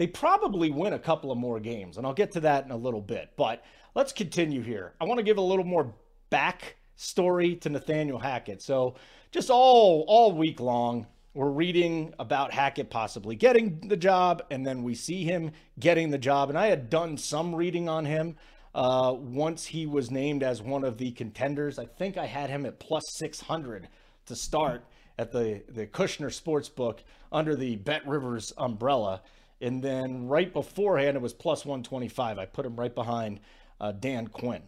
they 0.04 0.08
probably 0.08 0.70
win 0.70 0.92
a 0.92 1.00
couple 1.00 1.32
of 1.32 1.38
more 1.38 1.62
games. 1.62 1.96
And 1.96 2.06
I'll 2.06 2.14
get 2.14 2.34
to 2.34 2.42
that 2.42 2.66
in 2.66 2.72
a 2.72 2.76
little 2.76 3.00
bit. 3.00 3.32
But 3.38 3.64
let's 3.96 4.12
continue 4.12 4.62
here. 4.62 4.92
I 5.00 5.06
want 5.06 5.18
to 5.20 5.24
give 5.24 5.38
a 5.38 5.42
little 5.42 5.64
more 5.64 5.94
back 6.30 6.76
story 6.98 7.56
to 7.56 7.70
Nathaniel 7.70 8.20
Hackett. 8.20 8.62
So 8.62 8.96
just 9.32 9.50
all 9.50 10.04
all 10.10 10.34
week 10.34 10.60
long, 10.60 11.08
we're 11.34 11.52
reading 11.52 12.14
about 12.20 12.52
Hackett 12.52 12.90
possibly 12.90 13.38
getting 13.38 13.80
the 13.88 13.96
job, 13.96 14.44
and 14.52 14.68
then 14.68 14.84
we 14.84 14.94
see 14.94 15.24
him 15.24 15.52
getting 15.80 16.10
the 16.10 16.18
job. 16.18 16.50
And 16.50 16.58
I 16.58 16.68
had 16.68 16.90
done 16.90 17.18
some 17.18 17.56
reading 17.56 17.88
on 17.88 18.04
him 18.04 18.36
uh, 18.76 19.16
once 19.18 19.66
he 19.68 19.86
was 19.86 20.12
named 20.12 20.44
as 20.44 20.62
one 20.62 20.84
of 20.84 20.98
the 20.98 21.12
contenders. 21.12 21.80
I 21.80 21.86
think 21.86 22.18
I 22.18 22.26
had 22.26 22.50
him 22.50 22.66
at 22.66 22.78
plus 22.78 23.04
600 23.20 23.88
to 24.26 24.36
start 24.36 24.84
at 25.18 25.32
the, 25.32 25.64
the 25.70 25.88
Kushner 25.88 26.28
Sportsbook 26.28 27.00
under 27.32 27.56
the 27.56 27.78
Bet 27.78 28.06
Rivers 28.06 28.52
umbrella. 28.58 29.22
And 29.62 29.82
then 29.82 30.28
right 30.28 30.52
beforehand, 30.52 31.16
it 31.16 31.22
was 31.22 31.34
plus 31.34 31.66
125. 31.66 32.38
I 32.38 32.46
put 32.46 32.66
him 32.66 32.76
right 32.76 32.94
behind 32.94 33.40
uh, 33.80 33.92
Dan 33.92 34.28
Quinn. 34.28 34.64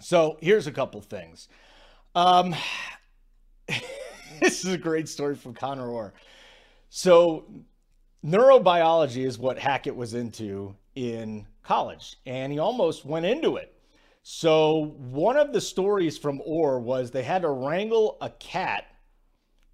So 0.00 0.38
here's 0.40 0.66
a 0.66 0.72
couple 0.72 1.00
things. 1.00 1.48
Um, 2.14 2.54
this 4.40 4.64
is 4.64 4.72
a 4.72 4.78
great 4.78 5.08
story 5.08 5.34
from 5.34 5.54
Connor 5.54 5.88
Orr. 5.88 6.14
So, 6.90 7.44
neurobiology 8.24 9.24
is 9.26 9.38
what 9.38 9.58
Hackett 9.58 9.96
was 9.96 10.14
into 10.14 10.76
in 10.94 11.46
college, 11.62 12.16
and 12.24 12.52
he 12.52 12.58
almost 12.58 13.04
went 13.04 13.26
into 13.26 13.56
it. 13.56 13.74
So, 14.22 14.94
one 14.98 15.36
of 15.36 15.52
the 15.52 15.60
stories 15.60 16.16
from 16.16 16.40
Orr 16.44 16.78
was 16.78 17.10
they 17.10 17.22
had 17.22 17.42
to 17.42 17.50
wrangle 17.50 18.16
a 18.20 18.30
cat 18.30 18.86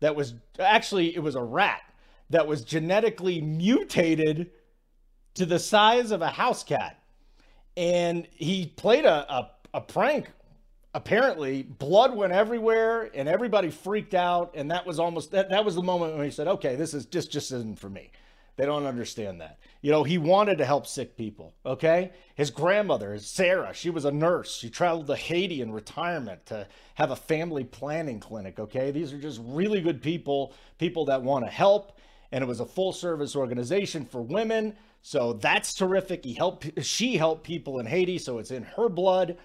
that 0.01 0.17
was 0.17 0.35
actually, 0.59 1.15
it 1.15 1.23
was 1.23 1.35
a 1.35 1.43
rat 1.43 1.83
that 2.31 2.47
was 2.47 2.63
genetically 2.63 3.41
mutated 3.41 4.51
to 5.35 5.47
the 5.47 5.59
size 5.59 6.11
of 6.11 6.23
a 6.23 6.29
house 6.29 6.65
cat. 6.65 7.03
And 7.77 8.27
he 8.33 8.67
played 8.67 9.05
a, 9.05 9.33
a, 9.33 9.51
a 9.75 9.81
prank 9.81 10.31
apparently. 10.95 11.63
Blood 11.63 12.17
went 12.17 12.33
everywhere 12.33 13.11
and 13.15 13.29
everybody 13.29 13.71
freaked 13.71 14.15
out. 14.15 14.53
And 14.55 14.71
that 14.71 14.87
was 14.87 14.99
almost 14.99 15.31
that, 15.33 15.51
that 15.51 15.65
was 15.65 15.75
the 15.75 15.83
moment 15.83 16.17
when 16.17 16.25
he 16.25 16.31
said 16.31 16.49
okay 16.49 16.77
this 16.77 16.95
is 16.95 17.07
just 17.07 17.31
just 17.31 17.53
isn't 17.53 17.79
for 17.79 17.91
me. 17.91 18.11
They 18.57 18.67
don't 18.67 18.85
understand 18.85 19.41
that. 19.41 19.59
You 19.81 19.91
know 19.91 20.05
he 20.05 20.19
wanted 20.19 20.59
to 20.59 20.65
help 20.65 20.87
sick 20.87 21.17
people 21.17 21.55
okay? 21.65 22.13
His 22.35 22.51
grandmother 22.51 23.17
sarah 23.19 23.73
she 23.73 23.91
was 23.91 24.05
a 24.05 24.11
nurse. 24.11 24.57
She 24.57 24.69
traveled 24.69 25.07
to 25.07 25.17
haiti 25.17 25.63
in 25.63 25.73
retirement 25.73 26.45
to 26.47 26.67
have 26.95 27.13
a 27.13 27.17
family 27.17 27.65
planning 27.65 28.21
clinic 28.21 28.59
okay? 28.59 28.91
These 28.91 29.13
are 29.13 29.19
just 29.19 29.41
really 29.45 29.81
good 29.81 30.03
people 30.03 30.55
people 30.79 31.05
that 31.07 31.23
want 31.23 31.45
to 31.45 31.51
help 31.51 31.99
and 32.33 32.43
it 32.43 32.47
was 32.47 32.61
a 32.61 32.67
full 32.67 32.93
service 32.93 33.37
organization 33.37 34.05
for 34.05 34.23
women 34.23 34.75
so 35.03 35.33
that's 35.35 35.75
terrific 35.75 36.25
he 36.25 36.35
helped 36.35 36.71
she 36.83 37.17
helped 37.17 37.45
people 37.45 37.81
in 37.81 37.87
haiti 37.87 38.19
so 38.19 38.39
it's 38.39 38.51
in 38.51 38.63
her 38.63 38.89
blood 38.89 39.37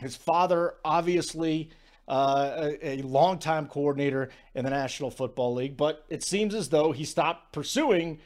His 0.00 0.16
father, 0.16 0.74
obviously, 0.84 1.70
uh, 2.06 2.70
a, 2.82 3.00
a 3.00 3.02
longtime 3.02 3.66
coordinator 3.66 4.30
in 4.54 4.64
the 4.64 4.70
National 4.70 5.10
Football 5.10 5.54
League, 5.54 5.76
but 5.76 6.04
it 6.08 6.22
seems 6.24 6.54
as 6.54 6.68
though 6.68 6.92
he 6.92 7.04
stopped 7.04 7.52
pursuing 7.52 8.18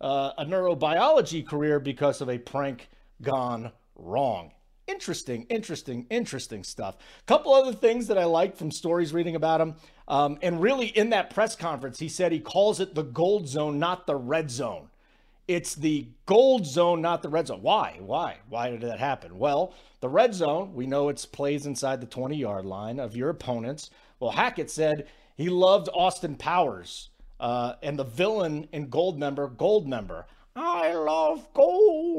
uh, 0.00 0.32
a 0.38 0.44
neurobiology 0.44 1.46
career 1.46 1.80
because 1.80 2.20
of 2.20 2.28
a 2.28 2.38
prank 2.38 2.88
gone 3.22 3.72
wrong. 3.96 4.52
Interesting, 4.86 5.46
interesting, 5.48 6.06
interesting 6.10 6.62
stuff. 6.62 6.96
A 7.20 7.24
couple 7.24 7.54
other 7.54 7.72
things 7.72 8.06
that 8.08 8.18
I 8.18 8.24
liked 8.24 8.58
from 8.58 8.70
stories 8.70 9.14
reading 9.14 9.34
about 9.34 9.60
him. 9.60 9.76
Um, 10.06 10.38
and 10.42 10.60
really, 10.60 10.86
in 10.86 11.10
that 11.10 11.30
press 11.30 11.56
conference, 11.56 11.98
he 11.98 12.08
said 12.08 12.30
he 12.30 12.40
calls 12.40 12.80
it 12.80 12.94
the 12.94 13.02
gold 13.02 13.48
zone, 13.48 13.78
not 13.78 14.06
the 14.06 14.16
red 14.16 14.50
zone. 14.50 14.88
It's 15.46 15.74
the 15.74 16.08
gold 16.26 16.66
zone, 16.66 17.02
not 17.02 17.22
the 17.22 17.28
red 17.28 17.46
zone. 17.46 17.62
Why? 17.62 17.98
Why? 18.00 18.38
Why 18.48 18.70
did 18.70 18.80
that 18.82 18.98
happen? 18.98 19.38
Well, 19.38 19.74
the 20.00 20.08
red 20.08 20.34
zone, 20.34 20.74
we 20.74 20.86
know 20.86 21.08
it's 21.08 21.26
plays 21.26 21.66
inside 21.66 22.00
the 22.00 22.06
20 22.06 22.36
yard 22.36 22.64
line 22.64 22.98
of 22.98 23.16
your 23.16 23.30
opponents. 23.30 23.90
Well, 24.20 24.30
Hackett 24.30 24.70
said 24.70 25.06
he 25.36 25.48
loved 25.48 25.88
Austin 25.92 26.36
Powers 26.36 27.10
uh, 27.40 27.74
and 27.82 27.98
the 27.98 28.04
villain 28.04 28.68
in 28.72 28.88
Goldmember, 28.88 29.56
Gold 29.56 29.86
Member. 29.86 30.26
I 30.56 30.94
love 30.94 31.46
gold. 31.52 32.13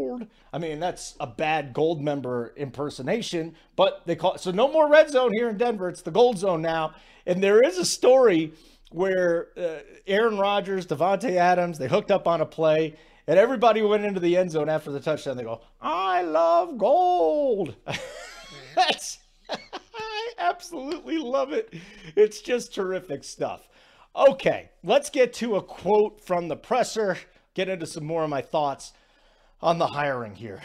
I 0.54 0.58
mean, 0.58 0.80
that's 0.80 1.16
a 1.20 1.28
bad 1.28 1.74
gold 1.74 2.02
member 2.02 2.54
impersonation, 2.56 3.56
but 3.76 4.02
they 4.06 4.16
call 4.16 4.34
it. 4.34 4.42
So 4.42 4.52
no 4.52 4.72
more 4.72 4.90
red 4.90 5.10
zone 5.10 5.32
here 5.34 5.50
in 5.50 5.58
Denver. 5.58 5.90
It's 5.90 6.02
the 6.02 6.12
gold 6.12 6.38
zone 6.38 6.62
now. 6.62 6.96
And 7.26 7.44
there 7.44 7.62
is 7.62 7.78
a 7.78 7.86
story 7.86 8.54
where 8.92 9.50
uh, 9.58 9.80
Aaron 10.08 10.38
Rodgers, 10.38 10.86
Davante 10.88 11.32
Adams, 11.32 11.78
they 11.78 11.88
hooked 11.88 12.12
up 12.12 12.28
on 12.28 12.42
a 12.42 12.46
play 12.46 12.96
and 13.28 13.40
everybody 13.40 13.82
went 13.82 14.06
into 14.06 14.20
the 14.20 14.38
end 14.38 14.52
zone 14.52 14.70
after 14.70 14.92
the 14.92 15.00
touchdown. 15.00 15.38
They 15.38 15.44
go, 15.44 15.62
I 15.82 16.22
love 16.22 16.78
gold. 16.78 17.76
That's, 18.76 19.20
I 19.50 20.32
absolutely 20.38 21.18
love 21.18 21.52
it. 21.52 21.74
It's 22.16 22.42
just 22.42 22.74
terrific 22.74 23.24
stuff. 23.24 23.68
Okay, 24.16 24.70
let's 24.84 25.10
get 25.10 25.34
to 25.34 25.56
a 25.56 25.62
quote 25.62 26.22
from 26.22 26.48
the 26.48 26.56
presser, 26.56 27.18
get 27.54 27.68
into 27.68 27.86
some 27.86 28.06
more 28.06 28.24
of 28.24 28.30
my 28.30 28.42
thoughts 28.42 28.94
on 29.62 29.78
the 29.78 29.88
hiring 29.88 30.36
here. 30.36 30.62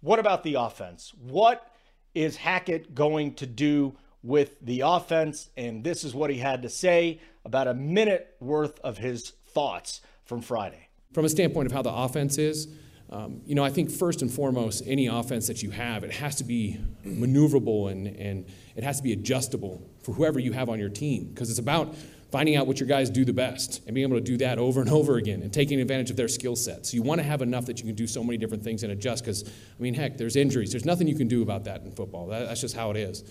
What 0.00 0.18
about 0.18 0.42
the 0.42 0.54
offense? 0.54 1.12
What 1.20 1.70
is 2.14 2.36
Hackett 2.36 2.94
going 2.94 3.34
to 3.34 3.46
do 3.46 3.96
with 4.22 4.54
the 4.60 4.82
offense? 4.84 5.50
And 5.56 5.84
this 5.84 6.04
is 6.04 6.14
what 6.14 6.30
he 6.30 6.38
had 6.38 6.62
to 6.62 6.68
say 6.68 7.20
about 7.44 7.68
a 7.68 7.74
minute 7.74 8.36
worth 8.40 8.78
of 8.80 8.98
his 8.98 9.30
thoughts 9.30 10.00
from 10.24 10.40
Friday. 10.40 10.88
From 11.12 11.24
a 11.24 11.28
standpoint 11.28 11.66
of 11.66 11.72
how 11.72 11.82
the 11.82 11.92
offense 11.92 12.38
is, 12.38 12.68
um, 13.10 13.40
you 13.44 13.56
know, 13.56 13.64
I 13.64 13.70
think 13.70 13.90
first 13.90 14.22
and 14.22 14.32
foremost, 14.32 14.84
any 14.86 15.08
offense 15.08 15.48
that 15.48 15.62
you 15.62 15.70
have, 15.70 16.04
it 16.04 16.12
has 16.12 16.36
to 16.36 16.44
be 16.44 16.78
maneuverable 17.04 17.90
and, 17.90 18.06
and 18.06 18.46
it 18.76 18.84
has 18.84 18.98
to 18.98 19.02
be 19.02 19.12
adjustable 19.12 19.82
for 20.02 20.12
whoever 20.12 20.38
you 20.38 20.52
have 20.52 20.68
on 20.68 20.78
your 20.78 20.88
team 20.88 21.24
because 21.24 21.50
it's 21.50 21.58
about 21.58 21.94
finding 22.30 22.56
out 22.56 22.66
what 22.66 22.78
your 22.78 22.88
guys 22.88 23.10
do 23.10 23.24
the 23.24 23.32
best 23.32 23.82
and 23.86 23.94
being 23.94 24.06
able 24.06 24.16
to 24.16 24.24
do 24.24 24.36
that 24.38 24.58
over 24.58 24.80
and 24.80 24.90
over 24.90 25.16
again 25.16 25.42
and 25.42 25.52
taking 25.52 25.80
advantage 25.80 26.10
of 26.10 26.16
their 26.16 26.28
skill 26.28 26.56
sets. 26.56 26.90
So 26.90 26.94
you 26.94 27.02
want 27.02 27.20
to 27.20 27.26
have 27.26 27.42
enough 27.42 27.66
that 27.66 27.78
you 27.78 27.86
can 27.86 27.94
do 27.94 28.06
so 28.06 28.22
many 28.22 28.38
different 28.38 28.62
things 28.62 28.82
and 28.82 28.92
adjust 28.92 29.24
because, 29.24 29.48
I 29.48 29.82
mean, 29.82 29.94
heck, 29.94 30.16
there's 30.16 30.36
injuries. 30.36 30.70
There's 30.70 30.84
nothing 30.84 31.08
you 31.08 31.16
can 31.16 31.28
do 31.28 31.42
about 31.42 31.64
that 31.64 31.82
in 31.82 31.90
football. 31.92 32.28
That, 32.28 32.46
that's 32.46 32.60
just 32.60 32.76
how 32.76 32.90
it 32.90 32.96
is. 32.96 33.24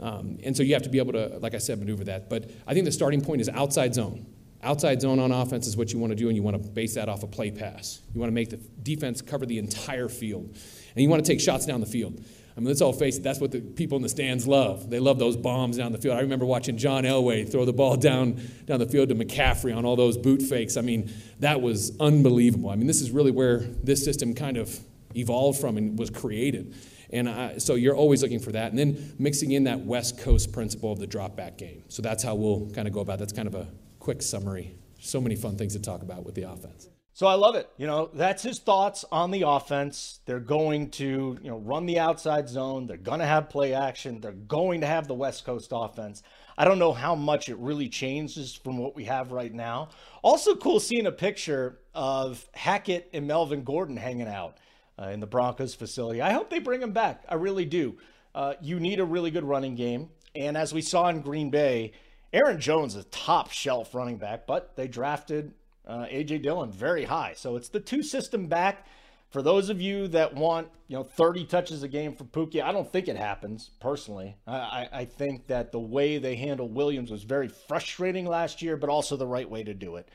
Um, 0.00 0.38
and 0.42 0.56
so 0.56 0.62
you 0.62 0.72
have 0.74 0.82
to 0.84 0.88
be 0.88 0.98
able 0.98 1.12
to, 1.12 1.38
like 1.38 1.54
I 1.54 1.58
said, 1.58 1.78
maneuver 1.78 2.04
that. 2.04 2.30
But 2.30 2.50
I 2.66 2.72
think 2.72 2.86
the 2.86 2.92
starting 2.92 3.20
point 3.20 3.42
is 3.42 3.48
outside 3.50 3.94
zone. 3.94 4.26
Outside 4.62 5.00
zone 5.00 5.18
on 5.18 5.32
offense 5.32 5.66
is 5.66 5.76
what 5.76 5.92
you 5.92 5.98
want 5.98 6.10
to 6.10 6.16
do, 6.16 6.28
and 6.28 6.36
you 6.36 6.42
want 6.42 6.62
to 6.62 6.70
base 6.70 6.94
that 6.94 7.08
off 7.08 7.22
a 7.22 7.26
play 7.26 7.50
pass. 7.50 8.00
You 8.14 8.20
want 8.20 8.30
to 8.30 8.34
make 8.34 8.50
the 8.50 8.58
defense 8.82 9.22
cover 9.22 9.46
the 9.46 9.58
entire 9.58 10.08
field, 10.08 10.44
and 10.44 11.02
you 11.02 11.08
want 11.08 11.24
to 11.24 11.30
take 11.30 11.40
shots 11.40 11.64
down 11.64 11.80
the 11.80 11.86
field. 11.86 12.22
I 12.56 12.60
mean, 12.60 12.68
let's 12.68 12.80
all 12.80 12.92
face 12.92 13.16
it, 13.16 13.22
that's 13.22 13.40
what 13.40 13.52
the 13.52 13.60
people 13.60 13.96
in 13.96 14.02
the 14.02 14.08
stands 14.08 14.46
love. 14.46 14.90
They 14.90 14.98
love 14.98 15.18
those 15.18 15.36
bombs 15.36 15.76
down 15.76 15.92
the 15.92 15.98
field. 15.98 16.16
I 16.16 16.20
remember 16.20 16.44
watching 16.44 16.76
John 16.76 17.04
Elway 17.04 17.50
throw 17.50 17.64
the 17.64 17.72
ball 17.72 17.96
down, 18.10 18.40
down 18.66 18.78
the 18.78 18.86
field 18.86 19.08
to 19.10 19.14
McCaffrey 19.14 19.76
on 19.76 19.84
all 19.84 19.96
those 19.96 20.16
boot 20.16 20.42
fakes. 20.42 20.76
I 20.76 20.80
mean, 20.80 21.12
that 21.38 21.60
was 21.60 21.96
unbelievable. 22.00 22.70
I 22.70 22.76
mean, 22.76 22.86
this 22.86 23.00
is 23.00 23.10
really 23.10 23.30
where 23.30 23.58
this 23.58 24.04
system 24.04 24.34
kind 24.34 24.56
of 24.56 24.78
evolved 25.14 25.60
from 25.60 25.76
and 25.76 25.98
was 25.98 26.10
created. 26.10 26.74
And 27.12 27.28
I, 27.28 27.58
so 27.58 27.74
you're 27.74 27.96
always 27.96 28.22
looking 28.22 28.38
for 28.38 28.52
that. 28.52 28.70
And 28.70 28.78
then 28.78 29.14
mixing 29.18 29.52
in 29.52 29.64
that 29.64 29.80
West 29.80 30.20
Coast 30.20 30.52
principle 30.52 30.92
of 30.92 30.98
the 30.98 31.06
drop 31.06 31.36
back 31.36 31.58
game. 31.58 31.82
So 31.88 32.02
that's 32.02 32.22
how 32.22 32.34
we'll 32.34 32.70
kind 32.70 32.86
of 32.86 32.94
go 32.94 33.00
about 33.00 33.14
it. 33.14 33.18
That's 33.20 33.32
kind 33.32 33.48
of 33.48 33.54
a 33.54 33.68
quick 33.98 34.22
summary. 34.22 34.74
So 35.00 35.20
many 35.20 35.34
fun 35.34 35.56
things 35.56 35.72
to 35.74 35.80
talk 35.80 36.02
about 36.02 36.24
with 36.24 36.34
the 36.34 36.42
offense. 36.42 36.88
So 37.12 37.26
I 37.26 37.34
love 37.34 37.54
it. 37.54 37.68
You 37.76 37.86
know, 37.86 38.08
that's 38.14 38.42
his 38.42 38.60
thoughts 38.60 39.04
on 39.10 39.30
the 39.30 39.42
offense. 39.42 40.20
They're 40.26 40.40
going 40.40 40.90
to, 40.92 41.38
you 41.42 41.50
know, 41.50 41.58
run 41.58 41.86
the 41.86 41.98
outside 41.98 42.48
zone. 42.48 42.86
They're 42.86 42.96
going 42.96 43.20
to 43.20 43.26
have 43.26 43.50
play 43.50 43.74
action. 43.74 44.20
They're 44.20 44.32
going 44.32 44.80
to 44.82 44.86
have 44.86 45.06
the 45.06 45.14
West 45.14 45.44
Coast 45.44 45.70
offense. 45.72 46.22
I 46.56 46.64
don't 46.64 46.78
know 46.78 46.92
how 46.92 47.14
much 47.14 47.48
it 47.48 47.56
really 47.56 47.88
changes 47.88 48.54
from 48.54 48.78
what 48.78 48.94
we 48.94 49.04
have 49.04 49.32
right 49.32 49.52
now. 49.52 49.88
Also 50.22 50.54
cool 50.54 50.78
seeing 50.78 51.06
a 51.06 51.12
picture 51.12 51.80
of 51.94 52.46
Hackett 52.52 53.10
and 53.12 53.26
Melvin 53.26 53.64
Gordon 53.64 53.96
hanging 53.96 54.28
out 54.28 54.58
uh, 55.00 55.08
in 55.08 55.20
the 55.20 55.26
Broncos 55.26 55.74
facility. 55.74 56.22
I 56.22 56.32
hope 56.32 56.50
they 56.50 56.58
bring 56.58 56.82
him 56.82 56.92
back. 56.92 57.24
I 57.28 57.34
really 57.34 57.64
do. 57.64 57.98
Uh, 58.34 58.54
you 58.60 58.78
need 58.78 59.00
a 59.00 59.04
really 59.04 59.30
good 59.30 59.44
running 59.44 59.74
game. 59.74 60.10
And 60.34 60.56
as 60.56 60.72
we 60.72 60.82
saw 60.82 61.08
in 61.08 61.22
Green 61.22 61.50
Bay, 61.50 61.92
Aaron 62.32 62.60
Jones 62.60 62.94
is 62.94 63.04
top 63.06 63.50
shelf 63.50 63.94
running 63.94 64.18
back, 64.18 64.46
but 64.46 64.76
they 64.76 64.86
drafted 64.86 65.52
uh, 65.90 66.06
AJ 66.06 66.42
Dillon 66.42 66.70
very 66.70 67.04
high. 67.04 67.34
So 67.36 67.56
it's 67.56 67.68
the 67.68 67.80
two 67.80 68.02
system 68.02 68.46
back. 68.46 68.86
For 69.30 69.42
those 69.42 69.70
of 69.70 69.80
you 69.80 70.08
that 70.08 70.34
want, 70.34 70.68
you 70.88 70.96
know, 70.96 71.02
30 71.02 71.44
touches 71.46 71.82
a 71.82 71.88
game 71.88 72.14
for 72.14 72.24
Pookie, 72.24 72.62
I 72.62 72.72
don't 72.72 72.90
think 72.90 73.08
it 73.08 73.16
happens 73.16 73.70
personally. 73.80 74.36
I, 74.46 74.88
I 74.92 75.04
think 75.04 75.46
that 75.48 75.72
the 75.72 75.80
way 75.80 76.18
they 76.18 76.36
handled 76.36 76.74
Williams 76.74 77.10
was 77.10 77.24
very 77.24 77.48
frustrating 77.48 78.26
last 78.26 78.62
year, 78.62 78.76
but 78.76 78.88
also 78.88 79.16
the 79.16 79.26
right 79.26 79.48
way 79.48 79.62
to 79.64 79.74
do 79.74 79.96
it. 79.96 80.08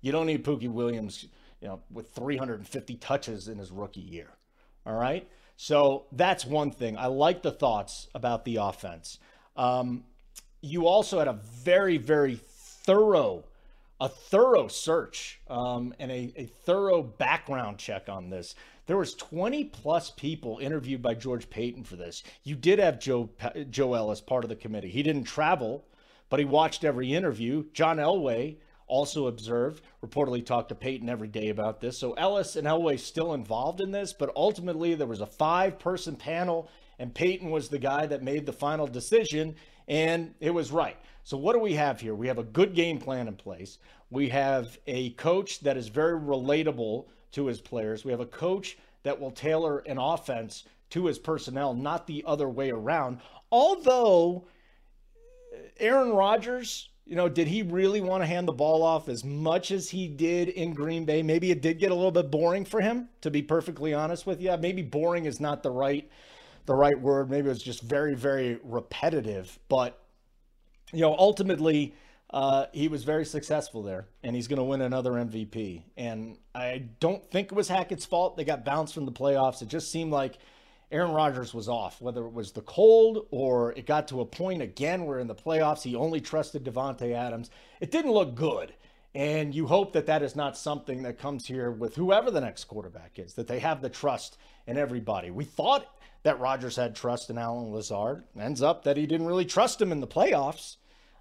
You 0.00 0.12
don't 0.12 0.26
need 0.26 0.44
Pookie 0.44 0.70
Williams, 0.70 1.26
you 1.60 1.68
know, 1.68 1.80
with 1.90 2.10
350 2.10 2.96
touches 2.96 3.48
in 3.48 3.58
his 3.58 3.70
rookie 3.70 4.00
year. 4.00 4.30
All 4.84 4.94
right. 4.94 5.28
So 5.56 6.06
that's 6.12 6.44
one 6.44 6.70
thing. 6.70 6.96
I 6.96 7.06
like 7.06 7.42
the 7.42 7.50
thoughts 7.50 8.08
about 8.14 8.44
the 8.44 8.56
offense. 8.56 9.18
Um, 9.56 10.04
you 10.60 10.86
also 10.86 11.18
had 11.18 11.28
a 11.28 11.32
very, 11.32 11.98
very 11.98 12.36
thorough, 12.36 13.44
a 14.00 14.08
thorough 14.08 14.68
search 14.68 15.40
um, 15.48 15.94
and 15.98 16.10
a, 16.10 16.32
a 16.36 16.46
thorough 16.64 17.02
background 17.02 17.78
check 17.78 18.08
on 18.08 18.28
this. 18.30 18.54
There 18.86 18.96
was 18.96 19.14
20 19.14 19.64
plus 19.64 20.10
people 20.10 20.58
interviewed 20.58 21.02
by 21.02 21.14
George 21.14 21.50
Paton 21.50 21.82
for 21.82 21.96
this. 21.96 22.22
You 22.44 22.54
did 22.54 22.78
have 22.78 23.00
Joe 23.00 23.30
Joel 23.70 24.10
as 24.10 24.20
part 24.20 24.44
of 24.44 24.50
the 24.50 24.56
committee. 24.56 24.90
He 24.90 25.02
didn't 25.02 25.24
travel, 25.24 25.84
but 26.28 26.38
he 26.38 26.44
watched 26.44 26.84
every 26.84 27.12
interview. 27.12 27.64
John 27.72 27.96
Elway 27.96 28.56
also 28.86 29.26
observed, 29.26 29.82
reportedly 30.04 30.44
talked 30.46 30.68
to 30.68 30.74
Paton 30.76 31.08
every 31.08 31.26
day 31.26 31.48
about 31.48 31.80
this. 31.80 31.98
So 31.98 32.12
Ellis 32.12 32.54
and 32.54 32.68
Elway 32.68 33.00
still 33.00 33.34
involved 33.34 33.80
in 33.80 33.90
this, 33.90 34.12
but 34.12 34.30
ultimately 34.36 34.94
there 34.94 35.08
was 35.08 35.20
a 35.20 35.26
five-person 35.26 36.14
panel, 36.14 36.70
and 37.00 37.12
Paton 37.12 37.50
was 37.50 37.68
the 37.68 37.80
guy 37.80 38.06
that 38.06 38.22
made 38.22 38.46
the 38.46 38.52
final 38.52 38.86
decision 38.86 39.56
and 39.88 40.34
it 40.40 40.50
was 40.50 40.72
right. 40.72 40.96
So, 41.26 41.36
what 41.36 41.54
do 41.54 41.58
we 41.58 41.72
have 41.72 42.00
here? 42.00 42.14
We 42.14 42.28
have 42.28 42.38
a 42.38 42.44
good 42.44 42.72
game 42.72 43.00
plan 43.00 43.26
in 43.26 43.34
place. 43.34 43.78
We 44.10 44.28
have 44.28 44.78
a 44.86 45.10
coach 45.14 45.58
that 45.58 45.76
is 45.76 45.88
very 45.88 46.16
relatable 46.16 47.06
to 47.32 47.46
his 47.46 47.60
players. 47.60 48.04
We 48.04 48.12
have 48.12 48.20
a 48.20 48.26
coach 48.26 48.78
that 49.02 49.20
will 49.20 49.32
tailor 49.32 49.78
an 49.78 49.98
offense 49.98 50.66
to 50.90 51.06
his 51.06 51.18
personnel, 51.18 51.74
not 51.74 52.06
the 52.06 52.22
other 52.28 52.48
way 52.48 52.70
around. 52.70 53.18
Although, 53.50 54.46
Aaron 55.80 56.10
Rodgers, 56.10 56.90
you 57.04 57.16
know, 57.16 57.28
did 57.28 57.48
he 57.48 57.64
really 57.64 58.00
want 58.00 58.22
to 58.22 58.26
hand 58.28 58.46
the 58.46 58.52
ball 58.52 58.84
off 58.84 59.08
as 59.08 59.24
much 59.24 59.72
as 59.72 59.90
he 59.90 60.06
did 60.06 60.50
in 60.50 60.74
Green 60.74 61.04
Bay? 61.04 61.24
Maybe 61.24 61.50
it 61.50 61.60
did 61.60 61.80
get 61.80 61.90
a 61.90 61.94
little 61.96 62.12
bit 62.12 62.30
boring 62.30 62.64
for 62.64 62.80
him, 62.80 63.08
to 63.22 63.32
be 63.32 63.42
perfectly 63.42 63.92
honest 63.92 64.26
with 64.26 64.40
you. 64.40 64.56
Maybe 64.58 64.82
boring 64.82 65.24
is 65.24 65.40
not 65.40 65.64
the 65.64 65.72
right 65.72 66.08
the 66.66 66.74
right 66.74 67.00
word. 67.00 67.30
Maybe 67.30 67.46
it 67.46 67.50
was 67.50 67.64
just 67.64 67.82
very, 67.82 68.14
very 68.14 68.60
repetitive. 68.62 69.58
But, 69.68 70.05
you 70.92 71.00
know, 71.00 71.14
ultimately, 71.16 71.94
uh, 72.30 72.66
he 72.72 72.88
was 72.88 73.04
very 73.04 73.24
successful 73.24 73.82
there, 73.82 74.06
and 74.22 74.34
he's 74.34 74.48
going 74.48 74.58
to 74.58 74.64
win 74.64 74.82
another 74.82 75.12
MVP. 75.12 75.82
And 75.96 76.38
I 76.54 76.84
don't 77.00 77.24
think 77.30 77.52
it 77.52 77.54
was 77.54 77.68
Hackett's 77.68 78.04
fault. 78.04 78.36
They 78.36 78.44
got 78.44 78.64
bounced 78.64 78.94
from 78.94 79.04
the 79.04 79.12
playoffs. 79.12 79.62
It 79.62 79.68
just 79.68 79.90
seemed 79.90 80.12
like 80.12 80.38
Aaron 80.92 81.12
Rodgers 81.12 81.52
was 81.52 81.68
off, 81.68 82.00
whether 82.00 82.24
it 82.24 82.32
was 82.32 82.52
the 82.52 82.62
cold 82.62 83.26
or 83.30 83.72
it 83.72 83.86
got 83.86 84.08
to 84.08 84.20
a 84.20 84.24
point 84.24 84.62
again 84.62 85.04
where 85.04 85.18
in 85.18 85.26
the 85.26 85.34
playoffs 85.34 85.82
he 85.82 85.96
only 85.96 86.20
trusted 86.20 86.64
Davante 86.64 87.12
Adams. 87.12 87.50
It 87.80 87.90
didn't 87.90 88.12
look 88.12 88.34
good. 88.34 88.72
And 89.14 89.54
you 89.54 89.66
hope 89.66 89.94
that 89.94 90.06
that 90.06 90.22
is 90.22 90.36
not 90.36 90.58
something 90.58 91.02
that 91.04 91.18
comes 91.18 91.46
here 91.46 91.70
with 91.70 91.96
whoever 91.96 92.30
the 92.30 92.40
next 92.40 92.64
quarterback 92.64 93.18
is, 93.18 93.32
that 93.34 93.46
they 93.46 93.60
have 93.60 93.80
the 93.80 93.88
trust 93.88 94.36
in 94.66 94.76
everybody. 94.76 95.30
We 95.30 95.44
thought 95.44 95.86
that 96.26 96.40
Rodgers 96.40 96.74
had 96.74 96.96
trust 96.96 97.30
in 97.30 97.38
Allen 97.38 97.72
Lazard. 97.72 98.24
Ends 98.36 98.60
up 98.60 98.82
that 98.82 98.96
he 98.96 99.06
didn't 99.06 99.28
really 99.28 99.44
trust 99.44 99.80
him 99.80 99.92
in 99.92 100.00
the 100.00 100.08
playoffs. 100.08 100.76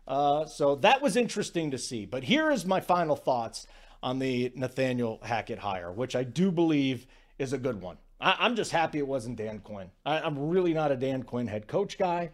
Uh, 0.08 0.48
so 0.48 0.76
that 0.78 1.00
was 1.00 1.16
interesting 1.16 1.70
to 1.70 1.78
see. 1.78 2.08
But 2.08 2.24
here 2.24 2.50
is 2.50 2.66
my 2.66 2.80
final 2.80 3.16
thoughts 3.16 3.68
on 4.02 4.18
the 4.18 4.52
Nathaniel 4.56 5.20
Hackett 5.22 5.60
hire, 5.60 5.92
which 5.92 6.16
I 6.16 6.24
do 6.24 6.52
believe 6.52 7.06
is 7.38 7.54
a 7.54 7.60
good 7.60 7.82
one. 7.82 7.98
I, 8.20 8.48
am 8.48 8.56
just 8.56 8.72
happy 8.72 8.98
it 8.98 9.06
wasn't 9.06 9.36
Dan 9.36 9.60
Quinn. 9.60 9.92
I, 10.08 10.26
am 10.26 10.50
really 10.50 10.74
not 10.74 10.92
a 10.92 10.96
Dan 10.96 11.22
Quinn 11.22 11.46
head 11.46 11.68
coach 11.68 12.00
guy. 12.00 12.32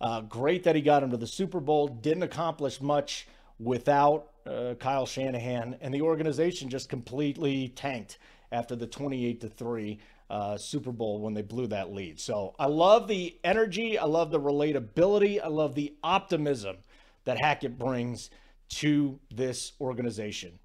Uh, 0.00 0.20
great 0.20 0.62
that 0.62 0.76
he 0.76 0.82
got 0.82 1.02
him 1.02 1.10
to 1.10 1.16
the 1.16 1.26
Super 1.26 1.58
Bowl. 1.58 1.88
Didn't 1.88 2.22
accomplish 2.22 2.80
much 2.80 3.26
without 3.58 4.28
uh, 4.46 4.74
Kyle 4.78 5.06
Shanahan, 5.06 5.76
and 5.80 5.92
the 5.92 6.02
organization 6.02 6.68
just 6.68 6.88
completely 6.88 7.70
tanked 7.70 8.18
after 8.52 8.76
the 8.76 8.86
28 8.86 9.40
to 9.40 9.48
three 9.48 9.98
uh, 10.30 10.56
Super 10.56 10.92
Bowl 10.92 11.20
when 11.20 11.34
they 11.34 11.42
blew 11.42 11.66
that 11.68 11.92
lead. 11.92 12.20
So 12.20 12.54
I 12.58 12.66
love 12.66 13.08
the 13.08 13.36
energy. 13.42 13.98
I 13.98 14.04
love 14.04 14.30
the 14.30 14.40
relatability. 14.40 15.42
I 15.42 15.48
love 15.48 15.74
the 15.74 15.94
optimism 16.04 16.76
that 17.24 17.40
Hackett 17.40 17.78
brings 17.78 18.30
to 18.70 19.18
this 19.34 19.72
organization. 19.80 20.58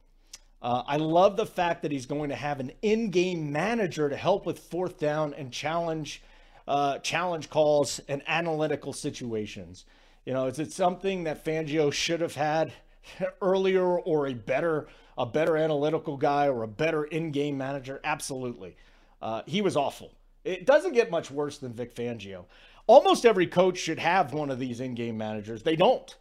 Uh, 0.61 0.83
I 0.87 0.97
love 0.97 1.37
the 1.37 1.45
fact 1.45 1.81
that 1.83 1.91
he's 1.91 2.05
going 2.05 2.29
to 2.29 2.35
have 2.35 2.59
an 2.59 2.71
in-game 2.81 3.51
manager 3.51 4.09
to 4.09 4.15
help 4.15 4.45
with 4.45 4.59
fourth 4.59 4.97
down 4.97 5.33
and 5.33 5.51
challenge 5.51 6.21
uh, 6.67 6.97
challenge 6.99 7.49
calls 7.49 8.01
and 8.09 8.21
analytical 8.27 8.91
situations. 8.91 9.85
You 10.25 10.33
know, 10.33 10.47
is 10.47 10.59
it 10.59 10.73
something 10.73 11.23
that 11.23 11.45
Fangio 11.45 11.93
should 11.93 12.19
have 12.19 12.35
had 12.35 12.73
earlier 13.41 13.85
or 13.99 14.27
a 14.27 14.33
better 14.33 14.87
a 15.17 15.25
better 15.25 15.57
analytical 15.57 16.17
guy 16.17 16.47
or 16.47 16.63
a 16.63 16.67
better 16.67 17.03
in-game 17.05 17.57
manager? 17.57 17.99
Absolutely. 18.03 18.75
Uh, 19.21 19.41
he 19.45 19.61
was 19.61 19.75
awful. 19.75 20.11
It 20.43 20.65
doesn't 20.65 20.93
get 20.93 21.11
much 21.11 21.31
worse 21.31 21.57
than 21.57 21.73
Vic 21.73 21.93
Fangio. 21.95 22.45
Almost 22.85 23.25
every 23.25 23.47
coach 23.47 23.77
should 23.77 23.99
have 23.99 24.33
one 24.33 24.49
of 24.49 24.59
these 24.59 24.79
in-game 24.79 25.17
managers. 25.17 25.63
They 25.63 25.75
don't. 25.75 26.15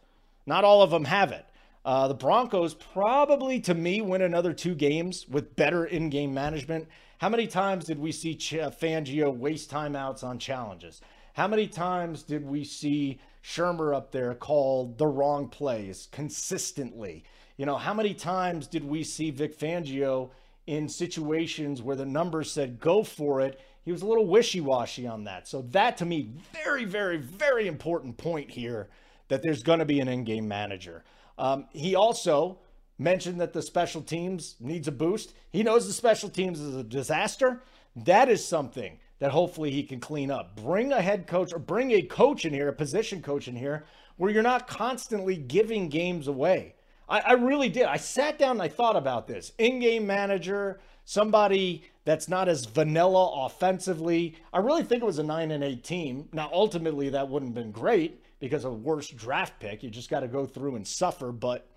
Not 0.45 0.63
all 0.63 0.81
of 0.81 0.89
them 0.91 1.05
have 1.05 1.31
it. 1.31 1.45
Uh, 1.85 2.07
the 2.09 2.13
Broncos 2.13 2.73
probably, 2.73 3.61
to 3.61 3.73
me, 3.73 4.01
win 4.01 4.21
another 4.21 4.51
two 4.51 4.75
games 4.75 5.27
with 5.29 5.55
better 5.55 5.85
in 5.85 6.09
game 6.09 6.33
management. 6.33 6.87
How 7.19 7.29
many 7.29 7.47
times 7.47 7.85
did 7.85 7.97
we 7.97 8.11
see 8.11 8.35
Ch- 8.35 8.55
Fangio 8.55 9.33
waste 9.33 9.71
timeouts 9.71 10.23
on 10.23 10.37
challenges? 10.37 11.01
How 11.33 11.47
many 11.47 11.67
times 11.67 12.23
did 12.23 12.45
we 12.45 12.63
see 12.63 13.19
Shurmur 13.43 13.95
up 13.95 14.11
there 14.11 14.33
call 14.33 14.93
the 14.97 15.07
wrong 15.07 15.47
plays 15.47 16.09
consistently? 16.11 17.23
You 17.57 17.65
know, 17.65 17.75
how 17.75 17.93
many 17.93 18.13
times 18.13 18.67
did 18.67 18.83
we 18.83 19.03
see 19.03 19.31
Vic 19.31 19.57
Fangio 19.57 20.29
in 20.67 20.87
situations 20.87 21.81
where 21.81 21.95
the 21.95 22.05
numbers 22.05 22.51
said 22.51 22.79
go 22.79 23.03
for 23.03 23.41
it? 23.41 23.59
He 23.83 23.91
was 23.91 24.03
a 24.03 24.05
little 24.05 24.27
wishy 24.27 24.61
washy 24.61 25.07
on 25.07 25.23
that. 25.23 25.47
So, 25.47 25.63
that 25.71 25.97
to 25.97 26.05
me, 26.05 26.29
very, 26.53 26.85
very, 26.85 27.17
very 27.17 27.67
important 27.67 28.17
point 28.17 28.51
here 28.51 28.89
that 29.29 29.41
there's 29.41 29.63
going 29.63 29.79
to 29.79 29.85
be 29.85 29.99
an 29.99 30.07
in 30.07 30.23
game 30.23 30.47
manager. 30.47 31.03
Um, 31.37 31.65
he 31.71 31.95
also 31.95 32.59
mentioned 32.99 33.41
that 33.41 33.53
the 33.53 33.61
special 33.61 34.01
teams 34.01 34.55
needs 34.59 34.87
a 34.87 34.91
boost. 34.91 35.33
He 35.51 35.63
knows 35.63 35.87
the 35.87 35.93
special 35.93 36.29
teams 36.29 36.59
is 36.59 36.75
a 36.75 36.83
disaster. 36.83 37.63
That 37.95 38.29
is 38.29 38.45
something 38.45 38.99
that 39.19 39.31
hopefully 39.31 39.71
he 39.71 39.83
can 39.83 39.99
clean 39.99 40.29
up. 40.29 40.55
Bring 40.55 40.91
a 40.91 41.01
head 41.01 41.25
coach 41.25 41.53
or 41.53 41.59
bring 41.59 41.91
a 41.91 42.03
coach 42.03 42.45
in 42.45 42.53
here, 42.53 42.67
a 42.67 42.73
position 42.73 43.21
coach 43.21 43.47
in 43.47 43.55
here, 43.55 43.85
where 44.17 44.31
you're 44.31 44.43
not 44.43 44.67
constantly 44.67 45.35
giving 45.35 45.89
games 45.89 46.27
away. 46.27 46.75
I, 47.09 47.19
I 47.19 47.31
really 47.33 47.69
did. 47.69 47.83
I 47.83 47.97
sat 47.97 48.37
down 48.37 48.51
and 48.51 48.61
I 48.61 48.67
thought 48.67 48.95
about 48.95 49.27
this. 49.27 49.51
In 49.57 49.79
game 49.79 50.05
manager, 50.07 50.79
somebody 51.05 51.83
that's 52.05 52.27
not 52.27 52.47
as 52.49 52.65
vanilla 52.65 53.45
offensively. 53.45 54.35
I 54.53 54.59
really 54.59 54.83
think 54.83 55.01
it 55.01 55.05
was 55.05 55.19
a 55.19 55.23
9 55.23 55.51
and 55.51 55.63
8 55.63 55.83
team. 55.83 56.29
Now, 56.33 56.49
ultimately, 56.51 57.09
that 57.09 57.29
wouldn't 57.29 57.55
have 57.55 57.63
been 57.63 57.71
great 57.71 58.23
because 58.39 58.65
of 58.65 58.71
a 58.73 58.75
worse 58.75 59.09
draft 59.09 59.59
pick. 59.59 59.83
You 59.83 59.89
just 59.89 60.09
got 60.09 60.21
to 60.21 60.27
go 60.27 60.45
through 60.45 60.75
and 60.75 60.87
suffer. 60.87 61.31
But 61.31 61.69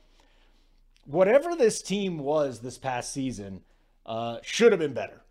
whatever 1.05 1.57
this 1.57 1.83
team 1.83 2.19
was 2.19 2.61
this 2.61 2.79
past 2.79 3.13
season 3.13 3.63
uh, 4.07 4.39
should 4.43 4.73
have 4.73 4.81
been 4.81 4.95
better. 4.95 5.23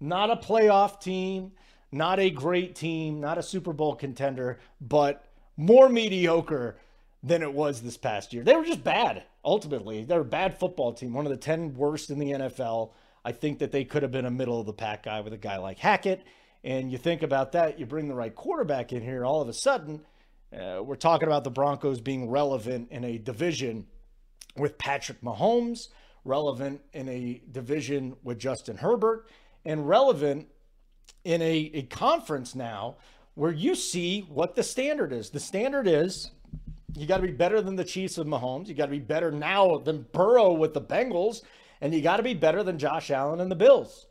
Not 0.00 0.30
a 0.30 0.36
playoff 0.36 1.00
team, 1.00 1.52
not 1.90 2.18
a 2.18 2.30
great 2.30 2.74
team, 2.74 3.20
not 3.20 3.38
a 3.38 3.42
Super 3.42 3.72
Bowl 3.72 3.94
contender, 3.94 4.58
but 4.80 5.24
more 5.56 5.88
mediocre 5.88 6.76
than 7.22 7.42
it 7.42 7.52
was 7.52 7.80
this 7.80 7.96
past 7.96 8.32
year. 8.32 8.42
They 8.42 8.54
were 8.56 8.64
just 8.64 8.84
bad, 8.84 9.24
ultimately. 9.44 10.04
They're 10.04 10.20
a 10.20 10.24
bad 10.24 10.58
football 10.58 10.92
team, 10.92 11.12
one 11.12 11.26
of 11.26 11.30
the 11.30 11.36
10 11.36 11.74
worst 11.74 12.10
in 12.10 12.18
the 12.18 12.32
NFL. 12.32 12.92
I 13.24 13.32
think 13.32 13.58
that 13.60 13.72
they 13.72 13.84
could 13.84 14.02
have 14.02 14.12
been 14.12 14.26
a 14.26 14.30
middle 14.30 14.60
of 14.60 14.66
the 14.66 14.72
pack 14.72 15.04
guy 15.04 15.20
with 15.20 15.32
a 15.32 15.38
guy 15.38 15.58
like 15.58 15.78
Hackett. 15.78 16.22
And 16.62 16.90
you 16.90 16.98
think 16.98 17.22
about 17.22 17.52
that, 17.52 17.78
you 17.78 17.86
bring 17.86 18.08
the 18.08 18.14
right 18.14 18.34
quarterback 18.34 18.92
in 18.92 19.02
here, 19.02 19.24
all 19.24 19.42
of 19.42 19.48
a 19.48 19.52
sudden, 19.52 20.00
uh, 20.54 20.80
we're 20.82 20.94
talking 20.94 21.26
about 21.26 21.42
the 21.42 21.50
Broncos 21.50 22.00
being 22.00 22.30
relevant 22.30 22.88
in 22.90 23.04
a 23.04 23.18
division 23.18 23.86
with 24.56 24.78
Patrick 24.78 25.20
Mahomes, 25.20 25.88
relevant 26.24 26.80
in 26.92 27.08
a 27.08 27.42
division 27.50 28.16
with 28.22 28.38
Justin 28.38 28.76
Herbert, 28.76 29.28
and 29.64 29.88
relevant 29.88 30.48
in 31.24 31.42
a, 31.42 31.70
a 31.74 31.82
conference 31.82 32.54
now 32.54 32.96
where 33.34 33.50
you 33.50 33.74
see 33.74 34.20
what 34.20 34.54
the 34.54 34.62
standard 34.62 35.12
is. 35.12 35.30
The 35.30 35.40
standard 35.40 35.88
is 35.88 36.30
you 36.96 37.06
got 37.06 37.16
to 37.16 37.26
be 37.26 37.32
better 37.32 37.60
than 37.60 37.76
the 37.76 37.84
Chiefs 37.84 38.16
with 38.16 38.26
Mahomes. 38.26 38.68
You 38.68 38.74
got 38.74 38.86
to 38.86 38.92
be 38.92 39.00
better 39.00 39.32
now 39.32 39.78
than 39.78 40.06
Burrow 40.12 40.52
with 40.52 40.74
the 40.74 40.80
Bengals. 40.80 41.42
And 41.80 41.92
you 41.92 42.00
got 42.00 42.18
to 42.18 42.22
be 42.22 42.34
better 42.34 42.62
than 42.62 42.78
Josh 42.78 43.10
Allen 43.10 43.40
and 43.40 43.50
the 43.50 43.56
Bills. 43.56 44.06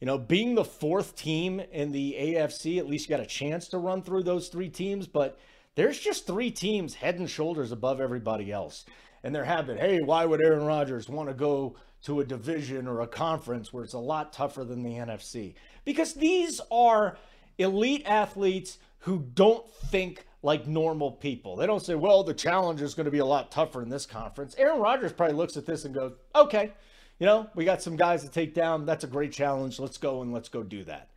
You 0.00 0.06
know, 0.06 0.16
being 0.16 0.54
the 0.54 0.64
fourth 0.64 1.16
team 1.16 1.60
in 1.72 1.90
the 1.90 2.14
AFC, 2.18 2.78
at 2.78 2.86
least 2.86 3.08
you 3.08 3.16
got 3.16 3.24
a 3.24 3.26
chance 3.26 3.68
to 3.68 3.78
run 3.78 4.02
through 4.02 4.22
those 4.22 4.48
three 4.48 4.68
teams. 4.68 5.08
But 5.08 5.38
there's 5.74 5.98
just 5.98 6.26
three 6.26 6.52
teams 6.52 6.94
head 6.94 7.18
and 7.18 7.28
shoulders 7.28 7.72
above 7.72 8.00
everybody 8.00 8.52
else. 8.52 8.84
And 9.24 9.34
they're 9.34 9.44
having, 9.44 9.76
hey, 9.76 9.98
why 10.04 10.24
would 10.24 10.40
Aaron 10.40 10.64
Rodgers 10.64 11.08
want 11.08 11.28
to 11.28 11.34
go 11.34 11.76
to 12.04 12.20
a 12.20 12.24
division 12.24 12.86
or 12.86 13.00
a 13.00 13.08
conference 13.08 13.72
where 13.72 13.82
it's 13.82 13.94
a 13.94 13.98
lot 13.98 14.32
tougher 14.32 14.62
than 14.62 14.84
the 14.84 14.90
NFC? 14.90 15.54
Because 15.84 16.14
these 16.14 16.60
are 16.70 17.18
elite 17.58 18.04
athletes 18.06 18.78
who 19.00 19.26
don't 19.34 19.68
think 19.90 20.24
like 20.42 20.66
normal 20.66 21.10
people. 21.12 21.56
They 21.56 21.66
don't 21.66 21.84
say, 21.84 21.94
well, 21.94 22.22
the 22.22 22.34
challenge 22.34 22.80
is 22.80 22.94
going 22.94 23.06
to 23.06 23.10
be 23.10 23.18
a 23.18 23.24
lot 23.24 23.50
tougher 23.50 23.82
in 23.82 23.88
this 23.88 24.06
conference. 24.06 24.54
Aaron 24.56 24.80
Rodgers 24.80 25.12
probably 25.12 25.36
looks 25.36 25.56
at 25.56 25.66
this 25.66 25.84
and 25.84 25.94
goes, 25.94 26.12
okay, 26.34 26.72
you 27.18 27.26
know, 27.26 27.48
we 27.54 27.64
got 27.64 27.82
some 27.82 27.96
guys 27.96 28.22
to 28.22 28.30
take 28.30 28.54
down. 28.54 28.86
That's 28.86 29.04
a 29.04 29.08
great 29.08 29.32
challenge. 29.32 29.80
Let's 29.80 29.98
go 29.98 30.22
and 30.22 30.32
let's 30.32 30.48
go 30.48 30.62
do 30.62 30.84
that. 30.84 31.10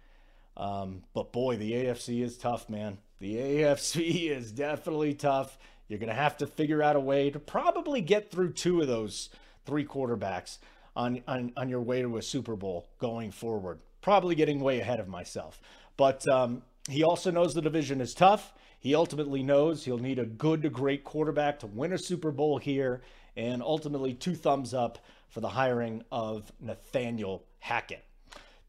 Um, 0.57 1.03
but 1.13 1.31
boy, 1.31 1.57
the 1.57 1.71
AFC 1.71 2.23
is 2.23 2.37
tough, 2.37 2.69
man. 2.69 2.97
The 3.19 3.35
AFC 3.35 4.31
is 4.31 4.51
definitely 4.51 5.13
tough. 5.13 5.57
You're 5.87 5.99
going 5.99 6.09
to 6.09 6.15
have 6.15 6.37
to 6.37 6.47
figure 6.47 6.81
out 6.81 6.95
a 6.95 6.99
way 6.99 7.29
to 7.29 7.39
probably 7.39 8.01
get 8.01 8.31
through 8.31 8.53
two 8.53 8.81
of 8.81 8.87
those 8.87 9.29
three 9.65 9.85
quarterbacks 9.85 10.57
on, 10.95 11.21
on, 11.27 11.51
on 11.55 11.69
your 11.69 11.81
way 11.81 12.01
to 12.01 12.17
a 12.17 12.21
Super 12.21 12.55
Bowl 12.55 12.87
going 12.97 13.31
forward. 13.31 13.79
Probably 14.01 14.33
getting 14.33 14.59
way 14.59 14.79
ahead 14.79 14.99
of 14.99 15.07
myself. 15.07 15.61
But 15.97 16.27
um, 16.27 16.63
he 16.89 17.03
also 17.03 17.29
knows 17.29 17.53
the 17.53 17.61
division 17.61 18.01
is 18.01 18.13
tough. 18.13 18.53
He 18.81 18.95
ultimately 18.95 19.43
knows 19.43 19.85
he'll 19.85 19.99
need 19.99 20.17
a 20.17 20.25
good 20.25 20.63
to 20.63 20.69
great 20.69 21.03
quarterback 21.03 21.59
to 21.59 21.67
win 21.67 21.93
a 21.93 21.99
Super 21.99 22.31
Bowl 22.31 22.57
here. 22.57 23.03
And 23.37 23.61
ultimately, 23.61 24.15
two 24.15 24.33
thumbs 24.33 24.73
up 24.73 24.97
for 25.29 25.39
the 25.39 25.49
hiring 25.49 26.03
of 26.11 26.51
Nathaniel 26.59 27.45
Hackett. 27.59 28.03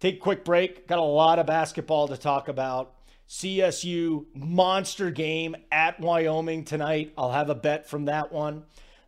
Take 0.00 0.16
a 0.16 0.20
quick 0.20 0.44
break. 0.44 0.86
Got 0.86 0.98
a 0.98 1.02
lot 1.02 1.38
of 1.38 1.46
basketball 1.46 2.08
to 2.08 2.18
talk 2.18 2.48
about. 2.48 2.94
CSU 3.26 4.26
monster 4.34 5.10
game 5.10 5.56
at 5.72 5.98
Wyoming 5.98 6.64
tonight. 6.66 7.14
I'll 7.16 7.32
have 7.32 7.48
a 7.48 7.54
bet 7.54 7.88
from 7.88 8.04
that 8.04 8.30
one. 8.30 8.64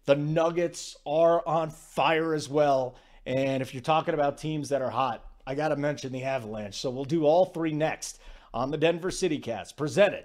The 0.07 0.17
Nuggets 0.17 0.97
are 1.05 1.47
on 1.47 1.69
fire 1.69 2.33
as 2.33 2.49
well. 2.49 2.97
And 3.27 3.61
if 3.61 3.75
you're 3.75 3.83
talking 3.83 4.15
about 4.15 4.39
teams 4.39 4.71
that 4.71 4.81
are 4.81 4.91
hot, 4.91 5.23
I 5.47 5.55
got 5.55 5.69
to 5.69 5.77
mention 5.77 6.13
the 6.13 6.25
Avalanche. 6.25 6.77
So 6.77 6.89
we'll 6.89 7.05
do 7.05 7.27
all 7.27 7.45
three 7.45 7.75
next 7.75 8.21
on 8.55 8.71
the 8.71 8.79
Denver 8.79 9.11
City 9.11 9.39
Cast, 9.39 9.77
presented 9.77 10.25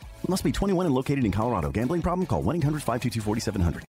Must 0.31 0.45
be 0.45 0.53
21 0.53 0.85
and 0.85 0.95
located 0.95 1.25
in 1.25 1.31
Colorado. 1.33 1.71
Gambling 1.73 2.01
problem? 2.01 2.25
Call 2.25 2.41
1 2.41 2.55
800 2.55 2.81
522 2.81 3.19
4700. 3.19 3.83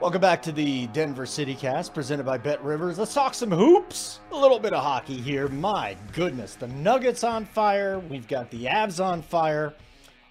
Welcome 0.00 0.20
back 0.22 0.40
to 0.40 0.52
the 0.52 0.86
Denver 0.88 1.26
City 1.26 1.54
Cast 1.54 1.92
presented 1.92 2.24
by 2.24 2.38
Bet 2.38 2.64
Rivers. 2.64 2.98
Let's 2.98 3.12
talk 3.12 3.34
some 3.34 3.50
hoops. 3.50 4.20
A 4.32 4.34
little 4.34 4.58
bit 4.58 4.72
of 4.72 4.82
hockey 4.82 5.18
here. 5.18 5.48
My 5.48 5.94
goodness, 6.14 6.54
the 6.54 6.68
Nuggets 6.68 7.22
on 7.22 7.44
fire. 7.44 7.98
We've 7.98 8.26
got 8.26 8.50
the 8.50 8.64
Avs 8.64 9.04
on 9.04 9.20
fire 9.20 9.74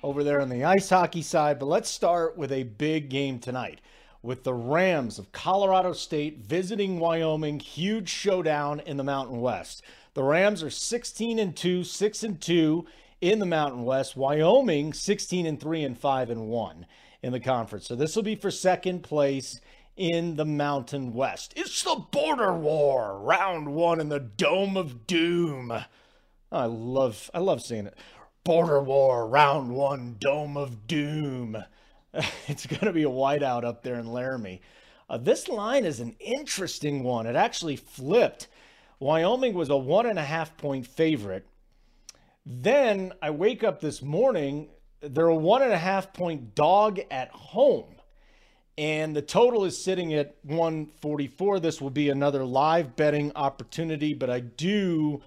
over 0.02 0.24
there 0.24 0.42
on 0.42 0.50
the 0.50 0.64
ice 0.64 0.90
hockey 0.90 1.22
side. 1.22 1.60
But 1.60 1.68
let's 1.68 1.88
start 1.88 2.36
with 2.36 2.52
a 2.52 2.64
big 2.64 3.10
game 3.10 3.38
tonight. 3.38 3.80
with 4.24 4.44
the 4.44 4.56
Rams 4.56 5.20
of 5.20 5.32
Colorado 5.32 5.94
State 5.94 6.40
visiting 6.40 6.98
Wyoming. 7.00 7.60
Huge 7.60 8.10
showdown 8.10 8.80
in 8.80 8.98
the 8.98 9.04
Mountain 9.04 9.40
West. 9.40 9.84
The 10.16 10.24
Rams 10.24 10.64
are 10.64 10.70
16 10.70 11.40
and 11.40 11.56
2, 11.56 11.84
6 11.84 12.24
and 12.24 12.42
2 12.42 12.86
in 13.20 13.40
the 13.40 13.46
Mountain 13.46 13.84
West. 13.84 14.16
Wyoming 14.16 14.94
16 14.94 15.46
and 15.46 15.60
3 15.60 15.84
and 15.84 15.98
5 15.98 16.30
and 16.30 16.48
1 16.48 16.86
in 17.22 17.34
the 17.34 17.40
conference. 17.42 17.86
So 17.86 17.96
this 17.96 18.16
will 18.16 18.24
be 18.24 18.36
for 18.36 18.50
second 18.50 19.04
place 19.04 19.60
in 19.98 20.38
the 20.38 20.46
Mountain 20.46 21.14
West. 21.14 21.54
It's 21.58 21.84
the 21.84 21.96
border 22.12 22.54
war, 22.54 23.20
round 23.20 23.76
1 23.76 24.00
in 24.00 24.08
the 24.08 24.22
Dome 24.22 24.78
of 24.78 25.06
Doom. 25.06 25.74
I 26.50 26.66
love 26.66 27.30
I 27.34 27.40
love 27.40 27.62
seeing 27.62 27.86
it. 27.86 27.98
Border 28.46 28.82
war, 28.82 29.28
round 29.28 29.72
1, 29.72 30.16
Dome 30.20 30.56
of 30.56 30.88
Doom. 30.88 31.58
It's 32.48 32.66
going 32.66 32.86
to 32.86 32.94
be 32.94 33.04
a 33.04 33.10
whiteout 33.10 33.66
up 33.66 33.84
there 33.84 33.96
in 33.96 34.08
Laramie. 34.08 34.62
Uh, 35.10 35.18
this 35.18 35.50
line 35.50 35.84
is 35.84 36.00
an 36.00 36.16
interesting 36.22 37.04
one. 37.04 37.26
It 37.26 37.36
actually 37.36 37.76
flipped. 37.76 38.48
Wyoming 39.00 39.54
was 39.54 39.70
a 39.70 39.78
one 39.78 40.06
and 40.06 40.20
a 40.20 40.24
half 40.24 40.58
point 40.58 40.88
favorite. 40.88 41.46
Then 42.46 43.14
I 43.22 43.32
wake 43.32 43.64
up 43.64 43.82
this 43.82 44.02
morning, 44.02 44.70
they're 45.02 45.28
a 45.28 45.36
one 45.36 45.62
and 45.62 45.74
a 45.74 45.78
half 45.78 46.14
point 46.14 46.56
dog 46.56 47.00
at 47.10 47.30
home. 47.30 47.96
And 48.78 49.16
the 49.16 49.22
total 49.22 49.64
is 49.64 49.82
sitting 49.82 50.14
at 50.14 50.36
144. 50.44 51.60
This 51.60 51.80
will 51.80 51.90
be 51.90 52.10
another 52.10 52.44
live 52.44 52.96
betting 52.96 53.32
opportunity, 53.36 54.14
but 54.14 54.30
I 54.30 54.42
do 54.42 55.24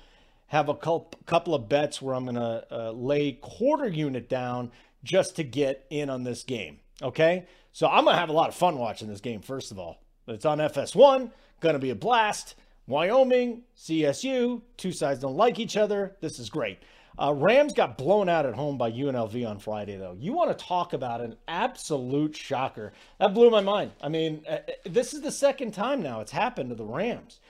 have 0.49 0.69
a 0.69 0.75
couple 0.75 1.55
of 1.55 1.69
bets 1.69 2.03
where 2.03 2.15
I'm 2.15 2.25
going 2.25 2.35
to 2.37 2.67
uh, 2.71 2.91
lay 2.93 3.33
quarter 3.33 3.89
unit 3.89 4.29
down 4.29 4.71
just 5.03 5.37
to 5.37 5.45
get 5.45 5.87
in 5.89 6.11
on 6.11 6.25
this 6.25 6.43
game. 6.43 6.81
Okay. 7.03 7.47
So 7.73 7.87
I'm 7.87 8.05
going 8.05 8.15
to 8.15 8.21
have 8.21 8.29
a 8.29 8.33
lot 8.33 8.49
of 8.49 8.55
fun 8.55 8.77
watching 8.77 9.09
this 9.09 9.21
game, 9.21 9.41
first 9.41 9.71
of 9.71 9.79
all. 9.79 10.03
It's 10.27 10.45
on 10.45 10.59
FS1, 10.59 11.31
going 11.61 11.75
to 11.75 11.79
be 11.79 11.91
a 11.91 11.95
blast. 11.95 12.55
Wyoming, 12.89 13.65
CSU, 13.77 14.63
two 14.79 14.93
sides 14.93 15.21
don't 15.21 15.37
like 15.37 15.59
each 15.59 15.77
other. 15.77 16.17
This 16.23 16.39
is 16.39 16.49
great. 16.49 16.79
Uh, 17.21 17.35
Rams 17.35 17.75
got 17.75 17.99
blown 17.99 18.31
out 18.31 18.47
at 18.47 18.55
home 18.55 18.79
by 18.79 18.91
UNLV 18.91 19.47
on 19.47 19.59
Friday, 19.59 19.97
though. 19.97 20.17
You 20.19 20.33
want 20.33 20.57
to 20.57 20.65
talk 20.65 20.95
about 20.95 21.21
an 21.21 21.37
absolute 21.49 22.35
shocker. 22.35 22.95
That 23.19 23.35
blew 23.35 23.51
my 23.51 23.61
mind. 23.61 23.91
I 24.01 24.09
mean, 24.09 24.43
uh, 24.49 24.53
uh, 24.53 24.59
this 24.87 25.13
is 25.13 25.21
the 25.21 25.31
second 25.31 25.73
time 25.73 26.03
now 26.03 26.21
it's 26.21 26.33
happened 26.33 26.71
to 26.71 26.77
the 26.77 26.85
Rams. 26.85 27.41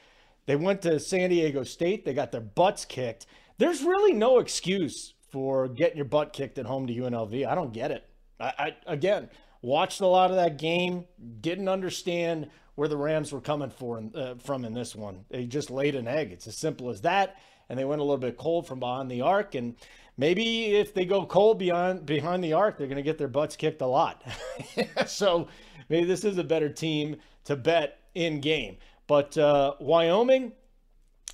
They 0.47 0.57
went 0.57 0.83
to 0.83 0.99
San 0.99 1.31
Diego 1.31 1.63
State, 1.63 2.05
they 2.05 2.15
got 2.15 2.33
their 2.33 2.41
butts 2.41 2.85
kicked. 2.85 3.27
There's 3.59 3.83
really 3.83 4.15
no 4.15 4.39
excuse 4.39 5.15
for 5.31 5.69
getting 5.69 5.97
your 5.99 6.07
butt 6.07 6.33
kicked 6.33 6.59
at 6.59 6.67
home 6.67 6.87
to 6.89 6.95
UNLV. 6.95 7.47
I 7.47 7.55
don't 7.55 7.73
get 7.73 7.93
it. 7.93 8.09
I, 8.41 8.53
I 8.59 8.77
again 8.93 9.29
watched 9.63 10.01
a 10.01 10.07
lot 10.07 10.31
of 10.31 10.37
that 10.37 10.59
game, 10.59 11.05
didn't 11.41 11.69
understand 11.69 12.49
where 12.79 12.87
the 12.87 12.97
Rams 12.97 13.33
were 13.33 13.41
coming 13.41 13.71
for, 13.71 14.01
uh, 14.15 14.37
from 14.37 14.65
in 14.65 14.73
this 14.73 14.95
one. 14.95 15.25
They 15.31 15.47
just 15.47 15.69
laid 15.69 15.97
an 15.97 16.07
egg. 16.07 16.31
It's 16.31 16.47
as 16.47 16.57
simple 16.57 16.91
as 16.91 17.01
that. 17.01 17.35
And 17.69 17.77
they 17.77 17.85
went 17.85 18.01
a 18.01 18.05
little 18.05 18.19
bit 18.19 18.37
cold 18.37 18.69
from 18.69 18.79
behind 18.79 19.11
the 19.11 19.23
arc. 19.23 19.57
And 19.57 19.75
maybe 20.17 20.77
if 20.77 20.95
they 20.95 21.05
go 21.05 21.27
cold 21.27 21.59
beyond 21.59 22.07
behind 22.07 22.45
the 22.45 22.53
arc, 22.53 22.79
they're 22.79 22.87
going 22.87 22.95
to 22.95 23.03
get 23.03 23.19
their 23.19 23.27
butts 23.27 23.57
kicked 23.57 23.83
a 23.83 23.87
lot. 23.87 24.23
so 25.09 25.49
maybe 25.89 26.07
this 26.07 26.25
is 26.25 26.39
a 26.39 26.45
better 26.45 26.69
team 26.69 27.17
to 27.47 27.57
bet 27.57 27.99
in 28.15 28.41
game. 28.41 28.77
But 29.09 29.37
uh, 29.37 29.75
Wyoming, 29.81 30.53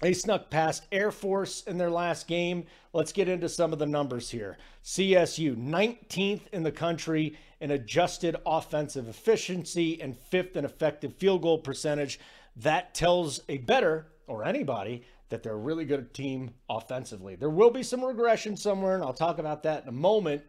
they 0.01 0.15
snuck 0.15 0.49
past 0.49 0.87
Air 0.91 1.11
Force 1.11 1.63
in 1.65 1.77
their 1.77 1.91
last 1.91 2.27
game. 2.27 2.65
Let's 2.95 3.13
get 3.13 3.29
into 3.29 3.51
some 3.51 3.75
of 3.75 3.79
the 3.79 3.85
numbers 3.85 4.31
here. 4.31 4.57
CSU, 4.83 5.57
19th 5.57 6.49
in 6.55 6.63
the 6.63 6.73
country 6.73 7.37
in 7.65 7.71
adjusted 7.71 8.37
offensive 8.45 9.09
efficiency 9.09 9.99
and 10.03 10.15
fifth 10.15 10.55
in 10.55 10.67
effective 10.67 11.15
field 11.15 11.41
goal 11.41 11.57
percentage. 11.57 12.21
That 12.57 12.93
tells 12.93 13.41
a 13.49 13.57
better 13.57 14.09
or 14.27 14.45
anybody 14.45 15.03
that 15.31 15.43
they're 15.43 15.55
a 15.55 15.57
really 15.57 15.87
good 15.87 16.13
team 16.13 16.51
offensively. 16.69 17.37
There 17.37 17.49
will 17.49 17.71
be 17.71 17.83
some 17.83 18.05
regression 18.05 18.55
somewhere, 18.55 18.95
and 18.95 19.03
I'll 19.03 19.15
talk 19.15 19.39
about 19.39 19.63
that 19.63 19.85
in 19.85 19.89
a 19.89 19.93
moment. 19.93 20.43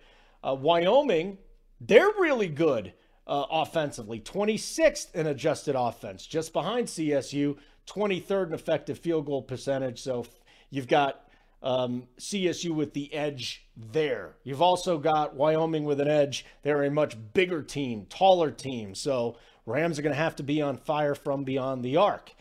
Uh, 0.43 0.55
Wyoming, 0.55 1.37
they're 1.79 2.11
really 2.19 2.49
good 2.49 2.91
uh, 3.25 3.45
offensively, 3.49 4.19
26th 4.19 5.15
in 5.15 5.27
adjusted 5.27 5.75
offense, 5.77 6.25
just 6.25 6.51
behind 6.51 6.85
CSU, 6.85 7.55
23rd 7.87 8.47
in 8.47 8.53
effective 8.53 8.99
field 8.99 9.25
goal 9.25 9.41
percentage. 9.41 10.01
So 10.01 10.25
you've 10.69 10.89
got 10.89 11.24
um, 11.65 12.03
CSU 12.19 12.69
with 12.69 12.93
the 12.93 13.11
edge 13.11 13.65
there. 13.75 14.35
You've 14.43 14.61
also 14.61 14.99
got 14.99 15.35
Wyoming 15.35 15.83
with 15.83 15.99
an 15.99 16.07
edge. 16.07 16.45
They're 16.61 16.83
a 16.83 16.91
much 16.91 17.17
bigger 17.33 17.63
team, 17.63 18.05
taller 18.07 18.51
team. 18.51 18.93
So 18.93 19.37
Rams 19.65 19.97
are 19.97 20.03
going 20.03 20.13
to 20.13 20.21
have 20.21 20.35
to 20.35 20.43
be 20.43 20.61
on 20.61 20.77
fire 20.77 21.15
from 21.15 21.43
beyond 21.43 21.83
the 21.83 21.97
arc. 21.97 22.31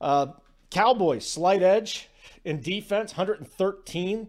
Uh, 0.00 0.28
Cowboys, 0.70 1.28
slight 1.28 1.62
edge 1.62 2.08
in 2.42 2.62
defense, 2.62 3.12
113. 3.12 4.28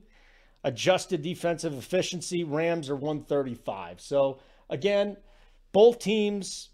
Adjusted 0.64 1.22
defensive 1.24 1.74
efficiency, 1.74 2.44
Rams 2.44 2.90
are 2.90 2.96
135. 2.96 4.02
So 4.02 4.42
again, 4.70 5.16
both 5.72 5.98
teams 5.98 6.70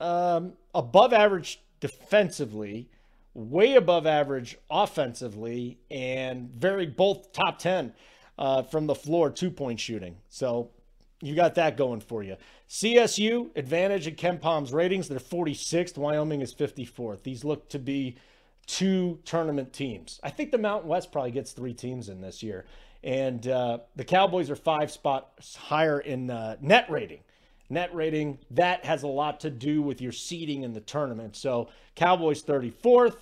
um, 0.00 0.54
above 0.74 1.12
average 1.12 1.62
defensively 1.80 2.88
way 3.34 3.74
above 3.74 4.06
average 4.06 4.56
offensively 4.70 5.78
and 5.90 6.50
very 6.50 6.86
both 6.86 7.32
top 7.32 7.58
10 7.58 7.92
uh, 8.38 8.62
from 8.62 8.86
the 8.86 8.94
floor 8.94 9.30
two 9.30 9.50
point 9.50 9.80
shooting. 9.80 10.16
So 10.28 10.70
you 11.20 11.34
got 11.34 11.54
that 11.56 11.76
going 11.76 12.00
for 12.00 12.22
you. 12.22 12.36
CSU 12.68 13.56
advantage 13.56 14.06
in 14.06 14.38
Palm's 14.38 14.72
ratings. 14.72 15.08
They're 15.08 15.18
46th. 15.18 15.96
Wyoming 15.96 16.40
is 16.40 16.54
54th. 16.54 17.22
These 17.22 17.44
look 17.44 17.68
to 17.70 17.78
be 17.78 18.16
two 18.66 19.18
tournament 19.24 19.72
teams. 19.72 20.20
I 20.22 20.30
think 20.30 20.50
the 20.50 20.58
Mountain 20.58 20.88
West 20.88 21.12
probably 21.12 21.30
gets 21.30 21.52
three 21.52 21.74
teams 21.74 22.08
in 22.08 22.20
this 22.20 22.42
year. 22.42 22.64
And 23.02 23.46
uh, 23.46 23.78
the 23.96 24.04
Cowboys 24.04 24.50
are 24.50 24.56
five 24.56 24.90
spots 24.90 25.56
higher 25.56 26.00
in 26.00 26.30
uh, 26.30 26.56
net 26.60 26.88
rating. 26.88 27.20
Net 27.74 27.94
rating, 27.94 28.38
that 28.52 28.84
has 28.84 29.02
a 29.02 29.08
lot 29.08 29.40
to 29.40 29.50
do 29.50 29.82
with 29.82 30.00
your 30.00 30.12
seeding 30.12 30.62
in 30.62 30.72
the 30.72 30.80
tournament. 30.80 31.36
So 31.36 31.68
Cowboys 31.94 32.42
34th, 32.42 33.16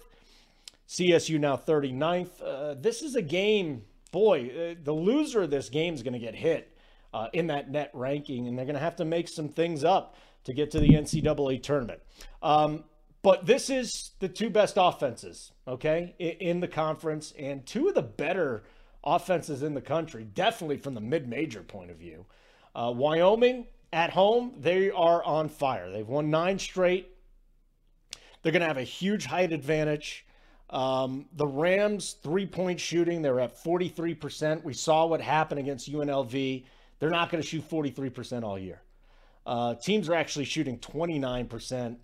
CSU 0.88 1.40
now 1.40 1.56
39th. 1.56 2.28
Uh, 2.42 2.74
this 2.78 3.02
is 3.02 3.16
a 3.16 3.22
game, 3.22 3.82
boy, 4.12 4.50
uh, 4.50 4.74
the 4.84 4.92
loser 4.92 5.42
of 5.42 5.50
this 5.50 5.68
game 5.68 5.94
is 5.94 6.02
going 6.02 6.12
to 6.12 6.18
get 6.18 6.34
hit 6.34 6.76
uh, 7.14 7.28
in 7.32 7.48
that 7.48 7.70
net 7.70 7.90
ranking, 7.94 8.46
and 8.46 8.56
they're 8.56 8.66
going 8.66 8.74
to 8.74 8.80
have 8.80 8.96
to 8.96 9.04
make 9.04 9.26
some 9.26 9.48
things 9.48 9.84
up 9.84 10.16
to 10.44 10.52
get 10.52 10.70
to 10.72 10.80
the 10.80 10.90
NCAA 10.90 11.62
tournament. 11.62 12.00
Um, 12.42 12.84
but 13.22 13.46
this 13.46 13.70
is 13.70 14.10
the 14.18 14.28
two 14.28 14.50
best 14.50 14.74
offenses, 14.76 15.52
okay, 15.66 16.14
in, 16.18 16.30
in 16.30 16.60
the 16.60 16.68
conference, 16.68 17.32
and 17.38 17.64
two 17.64 17.88
of 17.88 17.94
the 17.94 18.02
better 18.02 18.64
offenses 19.04 19.62
in 19.62 19.74
the 19.74 19.80
country, 19.80 20.24
definitely 20.24 20.76
from 20.76 20.94
the 20.94 21.00
mid 21.00 21.28
major 21.28 21.62
point 21.62 21.90
of 21.90 21.96
view. 21.96 22.26
Uh, 22.74 22.92
Wyoming 22.94 23.66
at 23.92 24.10
home, 24.10 24.54
they 24.58 24.90
are 24.90 25.22
on 25.24 25.48
fire. 25.48 25.90
They've 25.90 26.08
won 26.08 26.30
nine 26.30 26.58
straight. 26.58 27.08
They're 28.42 28.52
going 28.52 28.62
to 28.62 28.68
have 28.68 28.78
a 28.78 28.84
huge 28.84 29.26
height 29.26 29.52
advantage. 29.52 30.26
Um, 30.70 31.26
the 31.36 31.46
Rams 31.46 32.16
three 32.22 32.46
point 32.46 32.80
shooting, 32.80 33.22
they're 33.22 33.40
at 33.40 33.62
43%. 33.62 34.64
We 34.64 34.72
saw 34.72 35.06
what 35.06 35.20
happened 35.20 35.60
against 35.60 35.92
UNLV. 35.92 36.64
They're 36.98 37.10
not 37.10 37.30
going 37.30 37.42
to 37.42 37.48
shoot 37.48 37.68
43% 37.68 38.42
all 38.42 38.58
year. 38.58 38.80
Uh, 39.44 39.74
teams 39.74 40.08
are 40.08 40.14
actually 40.14 40.44
shooting 40.44 40.78
29% 40.78 41.96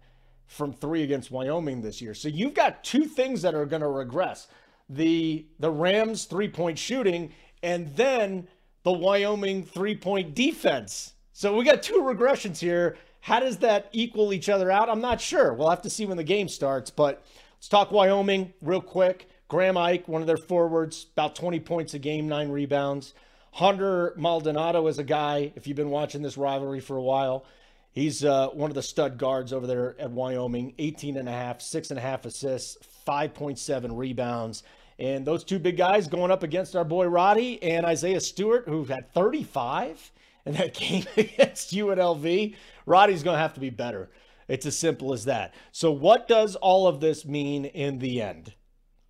from 0.47 0.73
three 0.73 1.03
against 1.03 1.31
Wyoming 1.31 1.81
this 1.81 2.03
year. 2.03 2.15
So 2.15 2.29
you've 2.29 2.55
got 2.55 2.83
two 2.83 3.05
things 3.05 3.43
that 3.43 3.55
are 3.55 3.67
going 3.67 3.83
to 3.83 3.89
regress 3.89 4.49
the, 4.89 5.47
the 5.59 5.71
Rams 5.71 6.25
three 6.25 6.49
point 6.49 6.79
shooting 6.79 7.33
and 7.63 7.95
then 7.97 8.49
the 8.83 8.93
Wyoming 8.93 9.65
three 9.65 9.95
point 9.97 10.35
defense. 10.35 11.15
So 11.39 11.57
we 11.57 11.65
got 11.65 11.85
two 11.85 12.01
regressions 12.03 12.59
here. 12.59 12.97
How 13.21 13.39
does 13.39 13.59
that 13.59 13.91
equal 13.93 14.33
each 14.33 14.49
other 14.49 14.73
out? 14.73 14.89
I'm 14.89 15.01
not 15.01 15.21
sure. 15.21 15.55
We'll 15.55 15.71
have 15.71 15.83
to 15.83 15.91
see 15.91 16.05
when 16.05 16.17
the 16.17 16.25
game 16.25 16.49
starts, 16.49 16.91
but 16.91 17.23
Let's 17.59 17.69
talk 17.69 17.91
Wyoming 17.91 18.53
real 18.63 18.81
quick. 18.81 19.29
Graham 19.49 19.77
Ike, 19.77 20.07
one 20.07 20.21
of 20.21 20.29
their 20.29 20.37
forwards, 20.37 21.07
about 21.13 21.35
20 21.35 21.59
points 21.59 21.93
a 21.95 21.99
game, 21.99 22.29
nine 22.29 22.51
rebounds. 22.51 23.15
Hunter 23.51 24.15
Maldonado 24.17 24.87
is 24.87 25.01
a 25.01 25.05
guy, 25.05 25.53
if 25.57 25.67
you've 25.67 25.77
been 25.77 25.91
watching 25.91 26.23
this 26.23 26.37
rivalry 26.37 26.79
for 26.79 26.97
a 26.97 27.03
while, 27.03 27.45
he's 27.91 28.25
uh, 28.25 28.49
one 28.51 28.71
of 28.71 28.77
the 28.77 28.83
stud 28.83 29.19
guards 29.19 29.53
over 29.53 29.67
there 29.67 29.97
at 29.99 30.13
Wyoming. 30.13 30.73
18 30.79 31.17
and 31.17 31.29
a 31.29 31.33
half, 31.33 31.61
six 31.61 31.91
and 31.91 31.99
a 31.99 32.03
half 32.03 32.25
assists, 32.27 32.79
5.7 33.07 33.97
rebounds. 33.97 34.63
And 35.01 35.27
those 35.27 35.43
two 35.43 35.59
big 35.59 35.77
guys 35.77 36.07
going 36.07 36.31
up 36.31 36.45
against 36.45 36.77
our 36.77 36.85
boy 36.85 37.07
Roddy 37.07 37.61
and 37.61 37.85
Isaiah 37.85 38.21
Stewart, 38.21 38.69
who 38.69 38.85
had 38.85 39.13
35 39.15 40.13
in 40.49 40.55
that 40.55 40.75
game 40.79 41.05
against 41.17 41.73
UNLV. 41.73 42.55
Roddy's 42.87 43.23
going 43.23 43.37
to 43.37 43.41
have 43.41 43.55
to 43.55 43.61
be 43.61 43.71
better. 43.71 44.11
It's 44.49 44.67
as 44.67 44.79
simple 44.79 45.13
as 45.13 45.27
that. 45.27 45.55
So, 45.73 45.93
what 45.93 46.27
does 46.27 46.57
all 46.57 46.87
of 46.87 47.01
this 47.01 47.27
mean 47.27 47.67
in 47.67 47.99
the 47.99 48.23
end? 48.23 48.55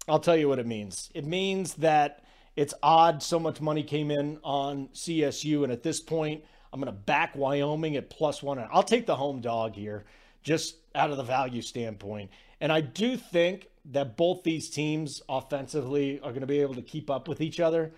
I'll 0.09 0.19
tell 0.19 0.37
you 0.37 0.49
what 0.49 0.59
it 0.59 0.67
means. 0.67 1.11
It 1.15 1.25
means 1.25 1.75
that 1.75 2.25
it's 2.57 2.75
odd 2.83 3.23
so 3.23 3.39
much 3.39 3.61
money 3.61 3.85
came 3.85 4.11
in 4.11 4.39
on 4.43 4.89
CSU, 4.89 5.63
and 5.63 5.73
at 5.73 5.83
this 5.83 6.01
point, 6.01 6.43
I'm 6.73 6.81
going 6.81 6.93
to 6.93 7.01
back 7.01 7.37
Wyoming 7.37 7.97
at 7.97 8.11
plus 8.11 8.43
one. 8.43 8.59
I'll 8.73 8.83
take 8.83 9.07
the 9.07 9.17
home 9.17 9.41
dog 9.41 9.75
here 9.75 10.05
just 10.43 10.77
out 10.95 11.11
of 11.11 11.17
the 11.17 11.23
value 11.23 11.63
standpoint. 11.63 12.31
And 12.61 12.73
I 12.73 12.81
do 12.81 13.17
think 13.17 13.69
that 13.93 14.17
both 14.17 14.43
these 14.43 14.69
teams 14.69 15.23
offensively 15.29 16.19
are 16.21 16.31
going 16.31 16.41
to 16.41 16.47
be 16.47 16.61
able 16.61 16.75
to 16.75 16.83
keep 16.83 17.11
up 17.11 17.29
with 17.29 17.41
each 17.41 17.61
other 17.61 17.93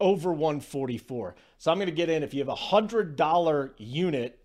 over 0.00 0.32
144. 0.32 1.34
So 1.58 1.72
I'm 1.72 1.78
going 1.78 1.88
to 1.88 1.94
get 1.94 2.08
in 2.08 2.22
if 2.22 2.32
you 2.32 2.40
have 2.40 2.48
a 2.48 2.54
$100 2.54 3.70
unit, 3.78 4.38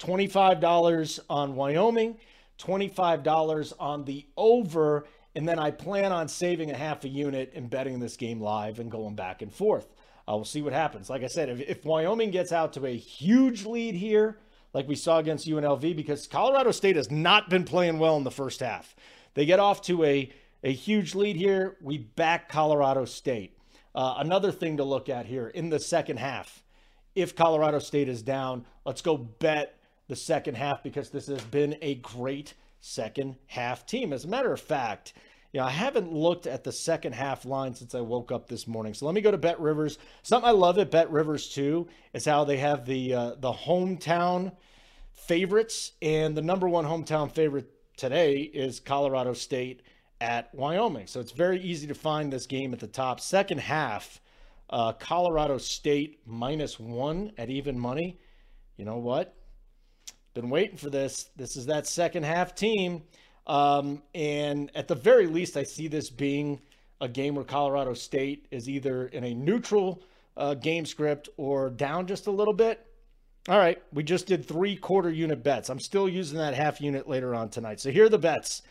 $25 0.00 1.20
on 1.30 1.54
Wyoming, 1.54 2.18
$25 2.58 3.72
on 3.78 4.04
the 4.04 4.26
over, 4.36 5.06
and 5.36 5.48
then 5.48 5.60
I 5.60 5.70
plan 5.70 6.10
on 6.10 6.26
saving 6.26 6.72
a 6.72 6.76
half 6.76 7.04
a 7.04 7.08
unit 7.08 7.52
and 7.54 7.70
betting 7.70 8.00
this 8.00 8.16
game 8.16 8.40
live 8.40 8.80
and 8.80 8.90
going 8.90 9.14
back 9.14 9.40
and 9.40 9.52
forth. 9.52 9.86
Uh, 10.28 10.34
we'll 10.34 10.44
see 10.44 10.62
what 10.62 10.72
happens. 10.72 11.08
Like 11.08 11.22
I 11.22 11.28
said, 11.28 11.48
if, 11.48 11.60
if 11.60 11.84
Wyoming 11.84 12.32
gets 12.32 12.50
out 12.50 12.72
to 12.72 12.86
a 12.86 12.96
huge 12.96 13.64
lead 13.64 13.94
here, 13.94 14.38
like 14.72 14.88
we 14.88 14.96
saw 14.96 15.18
against 15.18 15.48
UNLV, 15.48 15.94
because 15.94 16.26
Colorado 16.26 16.72
State 16.72 16.96
has 16.96 17.10
not 17.10 17.48
been 17.48 17.64
playing 17.64 18.00
well 18.00 18.16
in 18.16 18.24
the 18.24 18.30
first 18.32 18.60
half. 18.60 18.96
They 19.34 19.46
get 19.46 19.60
off 19.60 19.80
to 19.82 20.02
a, 20.04 20.30
a 20.64 20.72
huge 20.72 21.14
lead 21.14 21.36
here. 21.36 21.76
We 21.80 21.98
back 21.98 22.48
Colorado 22.48 23.04
State. 23.04 23.56
Uh, 23.94 24.14
another 24.18 24.52
thing 24.52 24.76
to 24.76 24.84
look 24.84 25.08
at 25.08 25.26
here 25.26 25.48
in 25.48 25.70
the 25.70 25.80
second 25.80 26.18
half, 26.18 26.62
if 27.14 27.34
Colorado 27.34 27.78
State 27.78 28.08
is 28.08 28.22
down, 28.22 28.64
let's 28.84 29.02
go 29.02 29.16
bet 29.16 29.76
the 30.08 30.16
second 30.16 30.56
half 30.56 30.82
because 30.82 31.10
this 31.10 31.26
has 31.26 31.42
been 31.42 31.76
a 31.82 31.96
great 31.96 32.54
second 32.80 33.36
half 33.46 33.86
team. 33.86 34.12
As 34.12 34.24
a 34.24 34.28
matter 34.28 34.52
of 34.52 34.60
fact, 34.60 35.12
you 35.52 35.58
know, 35.58 35.66
I 35.66 35.70
haven't 35.70 36.12
looked 36.12 36.46
at 36.46 36.62
the 36.62 36.72
second 36.72 37.14
half 37.14 37.44
line 37.44 37.74
since 37.74 37.94
I 37.94 38.00
woke 38.00 38.30
up 38.30 38.48
this 38.48 38.68
morning. 38.68 38.94
So 38.94 39.06
let 39.06 39.14
me 39.14 39.20
go 39.20 39.32
to 39.32 39.38
Bet 39.38 39.60
Rivers. 39.60 39.98
Something 40.22 40.48
I 40.48 40.52
love 40.52 40.78
at 40.78 40.92
Bet 40.92 41.10
Rivers 41.10 41.48
too 41.48 41.88
is 42.12 42.24
how 42.24 42.44
they 42.44 42.58
have 42.58 42.86
the 42.86 43.14
uh, 43.14 43.34
the 43.38 43.52
hometown 43.52 44.52
favorites, 45.12 45.92
and 46.00 46.36
the 46.36 46.42
number 46.42 46.68
one 46.68 46.84
hometown 46.84 47.32
favorite 47.32 47.68
today 47.96 48.40
is 48.40 48.78
Colorado 48.78 49.32
State 49.32 49.82
at 50.20 50.54
Wyoming. 50.54 51.06
So 51.06 51.20
it's 51.20 51.32
very 51.32 51.60
easy 51.60 51.86
to 51.86 51.94
find 51.94 52.32
this 52.32 52.46
game 52.46 52.72
at 52.72 52.80
the 52.80 52.86
top. 52.86 53.20
Second 53.20 53.58
half, 53.58 54.20
uh, 54.68 54.92
Colorado 54.92 55.58
State 55.58 56.20
minus 56.26 56.78
one 56.78 57.32
at 57.38 57.50
even 57.50 57.78
money. 57.78 58.18
You 58.76 58.84
know 58.84 58.98
what? 58.98 59.34
Been 60.34 60.50
waiting 60.50 60.76
for 60.76 60.90
this. 60.90 61.30
This 61.36 61.56
is 61.56 61.66
that 61.66 61.86
second 61.86 62.24
half 62.24 62.54
team. 62.54 63.02
Um, 63.46 64.02
and 64.14 64.70
at 64.74 64.86
the 64.86 64.94
very 64.94 65.26
least, 65.26 65.56
I 65.56 65.64
see 65.64 65.88
this 65.88 66.10
being 66.10 66.60
a 67.00 67.08
game 67.08 67.34
where 67.34 67.44
Colorado 67.44 67.94
State 67.94 68.46
is 68.50 68.68
either 68.68 69.06
in 69.06 69.24
a 69.24 69.34
neutral 69.34 70.02
uh, 70.36 70.54
game 70.54 70.86
script 70.86 71.28
or 71.36 71.70
down 71.70 72.06
just 72.06 72.26
a 72.26 72.30
little 72.30 72.54
bit. 72.54 72.86
All 73.48 73.58
right, 73.58 73.82
we 73.92 74.02
just 74.02 74.26
did 74.26 74.46
three 74.46 74.76
quarter 74.76 75.10
unit 75.10 75.42
bets. 75.42 75.70
I'm 75.70 75.80
still 75.80 76.08
using 76.08 76.38
that 76.38 76.54
half 76.54 76.80
unit 76.80 77.08
later 77.08 77.34
on 77.34 77.48
tonight. 77.48 77.80
So 77.80 77.90
here 77.90 78.04
are 78.04 78.10
the 78.10 78.18
bets. 78.18 78.62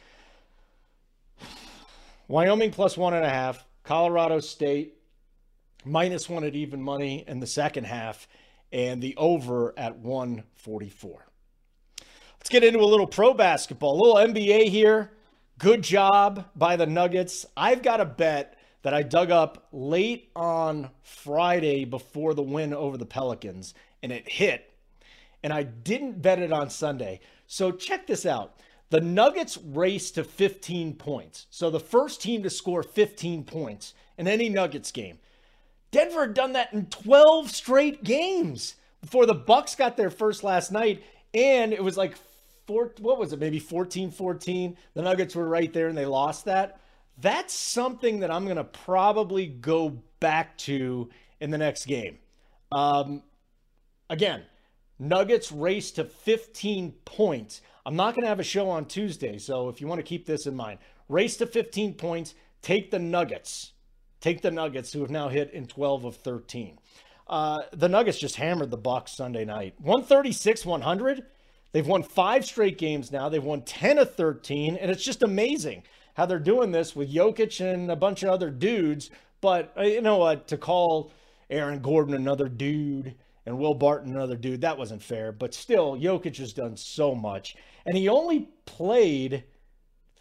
Wyoming 2.29 2.69
plus 2.69 2.95
one 2.95 3.15
and 3.15 3.25
a 3.25 3.29
half, 3.29 3.65
Colorado 3.81 4.39
State 4.39 4.93
minus 5.83 6.29
one 6.29 6.43
at 6.43 6.53
even 6.53 6.79
money 6.79 7.23
in 7.27 7.39
the 7.39 7.47
second 7.47 7.85
half, 7.85 8.27
and 8.71 9.01
the 9.01 9.15
over 9.17 9.73
at 9.75 9.97
144. 9.97 11.25
Let's 12.37 12.49
get 12.49 12.63
into 12.63 12.81
a 12.81 12.85
little 12.85 13.07
pro 13.07 13.33
basketball, 13.33 13.99
a 13.99 13.99
little 13.99 14.33
NBA 14.33 14.65
here. 14.69 15.11
Good 15.57 15.81
job 15.81 16.45
by 16.55 16.75
the 16.75 16.85
Nuggets. 16.85 17.47
I've 17.57 17.81
got 17.81 17.99
a 17.99 18.05
bet 18.05 18.59
that 18.83 18.93
I 18.93 19.01
dug 19.01 19.31
up 19.31 19.67
late 19.71 20.29
on 20.35 20.91
Friday 21.01 21.83
before 21.83 22.35
the 22.35 22.43
win 22.43 22.75
over 22.75 22.95
the 22.95 23.07
Pelicans, 23.07 23.73
and 24.03 24.11
it 24.11 24.29
hit. 24.29 24.71
And 25.41 25.51
I 25.51 25.63
didn't 25.63 26.21
bet 26.21 26.37
it 26.37 26.53
on 26.53 26.69
Sunday. 26.69 27.21
So 27.47 27.71
check 27.71 28.05
this 28.05 28.27
out. 28.27 28.59
The 28.89 29.01
Nuggets 29.01 29.57
race 29.57 30.11
to 30.11 30.23
15 30.23 30.95
points. 30.95 31.45
So 31.49 31.69
the 31.69 31.79
first 31.79 32.21
team 32.21 32.43
to 32.43 32.49
score 32.49 32.81
15 32.81 33.43
points 33.43 33.93
in 34.17 34.27
any 34.27 34.49
Nuggets 34.49 34.91
game. 34.91 35.19
Denver 35.91 36.21
had 36.21 36.33
done 36.33 36.53
that 36.53 36.73
in 36.73 36.87
12 36.87 37.49
straight 37.51 38.03
games 38.03 38.75
before 39.01 39.25
the 39.25 39.33
Bucks 39.33 39.75
got 39.75 39.95
their 39.95 40.09
first 40.09 40.43
last 40.43 40.71
night 40.71 41.03
and 41.33 41.73
it 41.73 41.83
was 41.83 41.97
like 41.97 42.15
four 42.67 42.93
what 42.99 43.17
was 43.17 43.33
it? 43.33 43.39
Maybe 43.39 43.59
14-14. 43.59 44.75
The 44.93 45.01
Nuggets 45.01 45.35
were 45.35 45.47
right 45.47 45.71
there 45.71 45.87
and 45.87 45.97
they 45.97 46.05
lost 46.05 46.45
that. 46.45 46.79
That's 47.21 47.53
something 47.53 48.19
that 48.19 48.31
I'm 48.31 48.45
going 48.45 48.57
to 48.57 48.63
probably 48.63 49.47
go 49.47 50.01
back 50.19 50.57
to 50.59 51.09
in 51.39 51.51
the 51.51 51.57
next 51.57 51.85
game. 51.85 52.17
Um, 52.71 53.23
again, 54.09 54.43
Nuggets 54.99 55.51
race 55.51 55.91
to 55.91 56.03
15 56.03 56.91
points. 57.05 57.61
I'm 57.89 57.95
not 57.95 58.13
going 58.13 58.21
to 58.21 58.29
have 58.29 58.39
a 58.39 58.43
show 58.43 58.69
on 58.69 58.85
Tuesday, 58.85 59.39
so 59.39 59.67
if 59.67 59.81
you 59.81 59.87
want 59.87 59.97
to 59.97 60.03
keep 60.03 60.27
this 60.27 60.45
in 60.45 60.55
mind, 60.55 60.77
race 61.07 61.37
to 61.37 61.47
15 61.47 61.95
points, 61.95 62.35
take 62.61 62.91
the 62.91 62.99
Nuggets. 62.99 63.73
Take 64.21 64.43
the 64.43 64.51
Nuggets, 64.51 64.93
who 64.93 65.01
have 65.01 65.09
now 65.09 65.27
hit 65.27 65.51
in 65.53 65.65
12 65.65 66.05
of 66.05 66.15
13. 66.17 66.77
Uh, 67.25 67.57
the 67.73 67.89
Nuggets 67.89 68.19
just 68.19 68.35
hammered 68.35 68.69
the 68.69 68.77
Bucks 68.77 69.13
Sunday 69.13 69.43
night. 69.43 69.73
136 69.79 70.67
100. 70.67 71.23
They've 71.71 71.87
won 71.87 72.03
five 72.03 72.45
straight 72.45 72.77
games 72.77 73.11
now. 73.11 73.27
They've 73.27 73.43
won 73.43 73.63
10 73.63 73.97
of 73.97 74.13
13, 74.13 74.75
and 74.75 74.91
it's 74.91 75.03
just 75.03 75.23
amazing 75.23 75.81
how 76.13 76.27
they're 76.27 76.37
doing 76.37 76.71
this 76.71 76.95
with 76.95 77.11
Jokic 77.11 77.59
and 77.59 77.89
a 77.89 77.95
bunch 77.95 78.21
of 78.21 78.29
other 78.29 78.51
dudes. 78.51 79.09
But 79.41 79.73
uh, 79.75 79.81
you 79.81 80.03
know 80.03 80.17
what? 80.17 80.47
To 80.49 80.57
call 80.57 81.11
Aaron 81.49 81.79
Gordon 81.79 82.13
another 82.13 82.49
dude 82.49 83.15
and 83.49 83.57
Will 83.57 83.73
Barton 83.73 84.11
another 84.11 84.35
dude. 84.35 84.61
That 84.61 84.77
wasn't 84.77 85.01
fair, 85.01 85.31
but 85.31 85.55
still, 85.55 85.97
Jokic 85.97 86.37
has 86.37 86.53
done 86.53 86.77
so 86.77 87.15
much. 87.15 87.55
And 87.85 87.97
he 87.97 88.09
only 88.09 88.49
played 88.65 89.43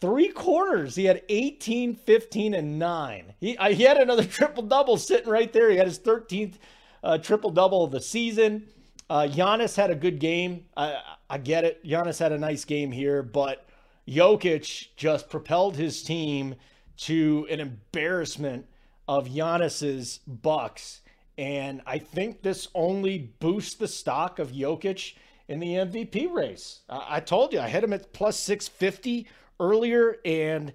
three 0.01 0.29
quarters. 0.29 0.95
He 0.95 1.05
had 1.05 1.23
18, 1.29 1.97
15, 1.97 2.55
and 2.55 2.79
9. 2.79 3.35
He, 3.41 3.57
he 3.71 3.83
had 3.83 3.97
another 3.97 4.25
triple 4.27 4.63
double 4.63 4.97
sitting 4.97 5.29
right 5.29 5.53
there. 5.53 5.71
He 5.71 5.77
had 5.77 5.87
his 5.87 5.99
13th 5.99 6.55
uh, 7.03 7.19
triple 7.19 7.51
double 7.51 7.85
of 7.85 7.91
the 7.91 8.01
season. 8.01 8.69
Uh, 9.11 9.27
Giannis 9.31 9.77
had 9.77 9.91
a 9.91 9.95
good 9.95 10.19
game. 10.21 10.67
I, 10.77 11.01
I 11.31 11.39
get 11.39 11.65
it. 11.65 11.85
Giannis 11.85 12.19
had 12.19 12.33
a 12.33 12.39
nice 12.39 12.65
game 12.65 12.93
here, 12.93 13.23
but 13.23 13.67
Jokic 14.07 14.89
just 14.97 15.31
propelled 15.31 15.77
his 15.77 16.03
team 16.03 16.55
to 16.99 17.47
an 17.51 17.61
embarrassment 17.61 18.67
of 19.07 19.29
Giannis's 19.29 20.21
Bucks 20.27 21.01
and 21.39 21.81
I 21.87 21.99
think 21.99 22.43
this 22.43 22.67
only 22.75 23.33
boosts 23.39 23.77
the 23.77 23.87
stock 23.87 24.41
of 24.41 24.51
Jokic 24.51 25.15
in 25.49 25.61
the 25.61 25.75
MVP 25.75 26.33
race. 26.33 26.81
I 26.89 27.21
told 27.21 27.53
you, 27.53 27.61
I 27.61 27.69
had 27.69 27.83
him 27.83 27.93
at 27.93 28.13
plus 28.13 28.39
650 28.39 29.27
earlier, 29.59 30.17
and 30.25 30.73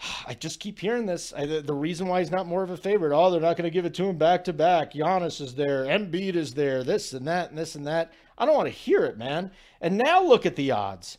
I 0.26 0.34
just 0.34 0.60
keep 0.60 0.78
hearing 0.78 1.06
this. 1.06 1.32
I, 1.34 1.46
the, 1.46 1.60
the, 1.60 1.74
reason 1.74 2.06
why 2.06 2.20
he's 2.20 2.30
not 2.30 2.46
more 2.46 2.62
of 2.62 2.70
a 2.70 2.76
favorite, 2.76 3.16
oh, 3.16 3.30
they're 3.30 3.40
not 3.40 3.56
going 3.56 3.68
to 3.68 3.74
give 3.74 3.86
it 3.86 3.94
to 3.94 4.04
him 4.04 4.18
back 4.18 4.44
to 4.44 4.52
back. 4.52 4.92
Giannis 4.92 5.40
is 5.40 5.54
there, 5.54 5.84
Embiid 5.84 6.36
is 6.36 6.54
there, 6.54 6.84
this 6.84 7.12
and 7.12 7.26
that, 7.26 7.50
and 7.50 7.58
this 7.58 7.74
and 7.74 7.86
that. 7.86 8.12
I 8.36 8.46
don't 8.46 8.54
want 8.54 8.68
to 8.68 8.74
hear 8.74 9.04
it, 9.04 9.18
man. 9.18 9.50
And 9.80 9.98
now 9.98 10.22
look 10.22 10.46
at 10.46 10.56
the 10.56 10.70
odds. 10.70 11.18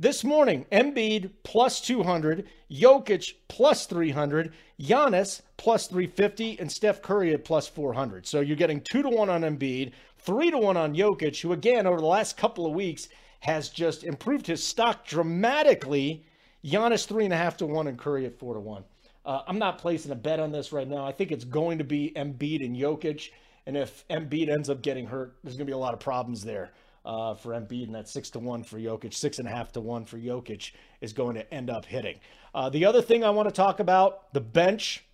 This 0.00 0.22
morning, 0.22 0.64
Embiid 0.70 1.32
plus 1.42 1.80
200, 1.80 2.46
Jokic 2.70 3.34
plus 3.48 3.86
300, 3.86 4.52
Giannis 4.80 5.42
plus 5.56 5.88
350, 5.88 6.60
and 6.60 6.70
Steph 6.70 7.02
Curry 7.02 7.34
at 7.34 7.44
plus 7.44 7.66
400. 7.66 8.24
So 8.24 8.38
you're 8.38 8.56
getting 8.56 8.80
two 8.80 9.02
to 9.02 9.08
one 9.08 9.28
on 9.28 9.42
Embiid, 9.42 9.90
three 10.18 10.50
to 10.50 10.58
one 10.58 10.76
on 10.76 10.94
Jokic, 10.94 11.40
who 11.40 11.52
again 11.52 11.86
over 11.86 11.98
the 11.98 12.06
last 12.06 12.36
couple 12.36 12.66
of 12.66 12.72
weeks 12.72 13.08
has 13.40 13.68
just 13.68 14.04
improved 14.04 14.46
his 14.46 14.62
stock 14.62 15.06
dramatically. 15.06 16.24
Giannis 16.64 17.06
three 17.06 17.24
and 17.24 17.32
a 17.32 17.36
half 17.36 17.56
to 17.58 17.66
one, 17.66 17.86
and 17.86 17.98
Curry 17.98 18.26
at 18.26 18.38
four 18.38 18.54
to 18.54 18.60
one. 18.60 18.84
Uh, 19.24 19.42
I'm 19.46 19.58
not 19.58 19.78
placing 19.78 20.10
a 20.10 20.16
bet 20.16 20.40
on 20.40 20.52
this 20.52 20.72
right 20.72 20.88
now. 20.88 21.04
I 21.04 21.12
think 21.12 21.30
it's 21.30 21.44
going 21.44 21.78
to 21.78 21.84
be 21.84 22.12
Embiid 22.16 22.64
and 22.64 22.76
Jokic, 22.76 23.30
and 23.66 23.76
if 23.76 24.06
Embiid 24.08 24.48
ends 24.48 24.70
up 24.70 24.82
getting 24.82 25.06
hurt, 25.06 25.36
there's 25.44 25.56
going 25.56 25.66
to 25.66 25.70
be 25.70 25.74
a 25.74 25.78
lot 25.78 25.94
of 25.94 26.00
problems 26.00 26.42
there 26.42 26.72
uh, 27.04 27.34
for 27.34 27.52
Embiid, 27.52 27.84
and 27.84 27.94
that 27.94 28.08
six 28.08 28.30
to 28.30 28.38
one 28.38 28.62
for 28.62 28.78
Jokic, 28.78 29.14
six 29.14 29.38
and 29.38 29.46
a 29.46 29.50
half 29.50 29.72
to 29.72 29.80
one 29.80 30.04
for 30.04 30.18
Jokic 30.18 30.72
is 31.00 31.12
going 31.12 31.34
to 31.34 31.54
end 31.54 31.70
up 31.70 31.84
hitting. 31.84 32.18
Uh, 32.54 32.68
the 32.70 32.84
other 32.84 33.02
thing 33.02 33.22
I 33.22 33.30
want 33.30 33.48
to 33.48 33.54
talk 33.54 33.80
about 33.80 34.32
the 34.32 34.40
bench 34.40 35.04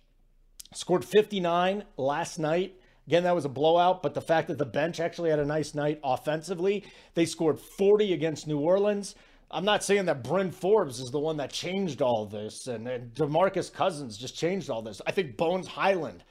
scored 0.73 1.05
59 1.05 1.83
last 1.97 2.39
night. 2.39 2.75
Again, 3.07 3.23
that 3.23 3.35
was 3.35 3.45
a 3.45 3.49
blowout, 3.49 4.01
but 4.01 4.13
the 4.13 4.21
fact 4.21 4.47
that 4.47 4.57
the 4.57 4.65
bench 4.65 4.99
actually 4.99 5.29
had 5.29 5.39
a 5.39 5.45
nice 5.45 5.75
night 5.75 5.99
offensively, 6.03 6.83
they 7.13 7.25
scored 7.25 7.59
40 7.59 8.13
against 8.13 8.47
New 8.47 8.59
Orleans. 8.59 9.15
I'm 9.51 9.65
not 9.65 9.83
saying 9.83 10.05
that 10.05 10.23
Bryn 10.23 10.51
Forbes 10.51 10.99
is 10.99 11.11
the 11.11 11.19
one 11.19 11.37
that 11.37 11.51
changed 11.51 12.01
all 12.01 12.25
this, 12.25 12.67
and, 12.67 12.87
and 12.87 13.13
Demarcus 13.13 13.71
Cousins 13.71 14.17
just 14.17 14.35
changed 14.35 14.71
all 14.71 14.81
this. 14.81 15.01
I 15.05 15.11
think 15.11 15.37
Bones 15.37 15.67
Hyland, 15.67 16.23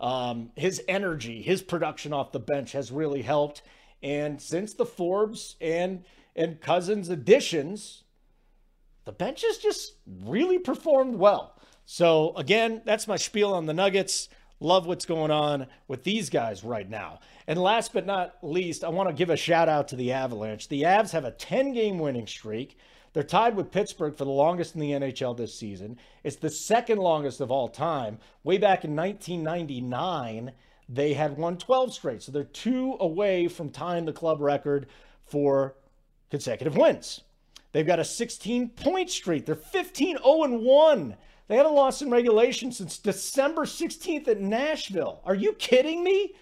um, 0.00 0.50
his 0.54 0.82
energy, 0.86 1.40
his 1.40 1.62
production 1.62 2.12
off 2.12 2.30
the 2.30 2.40
bench 2.40 2.72
has 2.72 2.92
really 2.92 3.22
helped. 3.22 3.62
And 4.02 4.40
since 4.40 4.74
the 4.74 4.86
Forbes 4.86 5.56
and 5.60 6.04
and 6.36 6.60
Cousins 6.60 7.08
additions, 7.08 8.04
the 9.04 9.12
bench 9.12 9.42
has 9.42 9.58
just 9.58 9.94
really 10.24 10.58
performed 10.58 11.16
well. 11.16 11.58
So 11.84 12.32
again, 12.36 12.82
that's 12.84 13.08
my 13.08 13.16
spiel 13.16 13.52
on 13.52 13.66
the 13.66 13.74
Nuggets. 13.74 14.28
Love 14.60 14.86
what's 14.86 15.06
going 15.06 15.30
on 15.30 15.66
with 15.86 16.02
these 16.02 16.30
guys 16.30 16.64
right 16.64 16.88
now. 16.88 17.20
And 17.46 17.60
last 17.60 17.92
but 17.92 18.06
not 18.06 18.36
least, 18.42 18.82
I 18.82 18.88
want 18.88 19.08
to 19.08 19.14
give 19.14 19.30
a 19.30 19.36
shout 19.36 19.68
out 19.68 19.88
to 19.88 19.96
the 19.96 20.12
Avalanche. 20.12 20.68
The 20.68 20.82
Avs 20.82 21.12
have 21.12 21.24
a 21.24 21.30
10 21.30 21.72
game 21.72 21.98
winning 21.98 22.26
streak. 22.26 22.76
They're 23.12 23.22
tied 23.22 23.56
with 23.56 23.70
Pittsburgh 23.70 24.16
for 24.16 24.24
the 24.24 24.30
longest 24.30 24.74
in 24.74 24.80
the 24.80 24.90
NHL 24.90 25.36
this 25.36 25.54
season. 25.54 25.98
It's 26.24 26.36
the 26.36 26.50
second 26.50 26.98
longest 26.98 27.40
of 27.40 27.50
all 27.50 27.68
time. 27.68 28.18
Way 28.44 28.58
back 28.58 28.84
in 28.84 28.94
1999, 28.94 30.52
they 30.88 31.14
had 31.14 31.38
won 31.38 31.56
12 31.56 31.94
straight. 31.94 32.22
So 32.22 32.32
they're 32.32 32.44
two 32.44 32.96
away 33.00 33.48
from 33.48 33.70
tying 33.70 34.04
the 34.04 34.12
club 34.12 34.40
record 34.40 34.88
for 35.24 35.76
consecutive 36.30 36.76
wins. 36.76 37.22
They've 37.72 37.86
got 37.86 37.98
a 37.98 38.04
16 38.04 38.70
point 38.70 39.10
streak. 39.10 39.46
They're 39.46 39.54
15 39.54 40.18
0 40.18 40.58
1. 40.58 41.16
They 41.48 41.56
haven't 41.56 41.74
lost 41.74 42.02
in 42.02 42.10
regulation 42.10 42.70
since 42.70 42.98
December 42.98 43.64
16th 43.64 44.28
at 44.28 44.40
Nashville. 44.40 45.20
Are 45.24 45.34
you 45.34 45.54
kidding 45.54 46.04
me? 46.04 46.34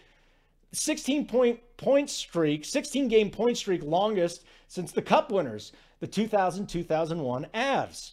16 0.73 1.27
point 1.27 1.61
point 1.77 2.11
streak, 2.11 2.65
16 2.65 3.09
game 3.09 3.31
point 3.31 3.57
streak, 3.57 3.83
longest 3.83 4.45
since 4.67 4.93
the 4.93 5.01
Cup 5.01 5.31
winners, 5.31 5.73
the 6.01 6.07
2000 6.07 6.67
2001 6.67 7.47
Avs. 7.55 8.13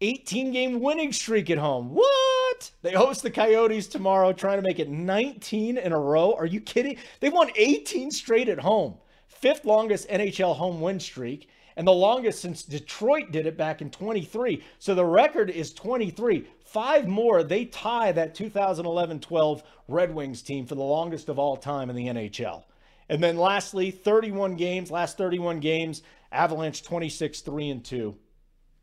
18 0.00 0.52
game 0.52 0.80
winning 0.80 1.12
streak 1.12 1.50
at 1.50 1.58
home. 1.58 1.92
What? 1.92 2.70
They 2.82 2.92
host 2.92 3.24
the 3.24 3.30
Coyotes 3.30 3.88
tomorrow, 3.88 4.32
trying 4.32 4.58
to 4.58 4.66
make 4.66 4.78
it 4.78 4.88
19 4.88 5.76
in 5.76 5.92
a 5.92 5.98
row. 5.98 6.32
Are 6.34 6.46
you 6.46 6.60
kidding? 6.60 6.96
They 7.18 7.28
won 7.28 7.50
18 7.56 8.12
straight 8.12 8.48
at 8.48 8.60
home, 8.60 8.94
fifth 9.26 9.64
longest 9.64 10.08
NHL 10.08 10.54
home 10.54 10.80
win 10.80 11.00
streak 11.00 11.48
and 11.78 11.86
the 11.86 11.92
longest 11.92 12.40
since 12.40 12.64
Detroit 12.64 13.30
did 13.30 13.46
it 13.46 13.56
back 13.56 13.80
in 13.80 13.88
23. 13.88 14.64
So 14.80 14.96
the 14.96 15.04
record 15.04 15.48
is 15.48 15.72
23. 15.72 16.44
Five 16.64 17.06
more, 17.06 17.44
they 17.44 17.66
tie 17.66 18.10
that 18.12 18.34
2011 18.34 19.20
12 19.20 19.62
Red 19.86 20.12
Wings 20.12 20.42
team 20.42 20.66
for 20.66 20.74
the 20.74 20.82
longest 20.82 21.28
of 21.28 21.38
all 21.38 21.56
time 21.56 21.88
in 21.88 21.94
the 21.94 22.08
NHL. 22.08 22.64
And 23.08 23.22
then 23.22 23.38
lastly, 23.38 23.92
31 23.92 24.56
games, 24.56 24.90
last 24.90 25.16
31 25.16 25.60
games, 25.60 26.02
Avalanche 26.32 26.82
26 26.82 27.42
3 27.42 27.70
and 27.70 27.84
2. 27.84 28.16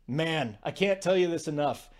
Man, 0.08 0.56
I 0.64 0.70
can't 0.70 1.02
tell 1.02 1.18
you 1.18 1.28
this 1.28 1.48
enough. 1.48 1.90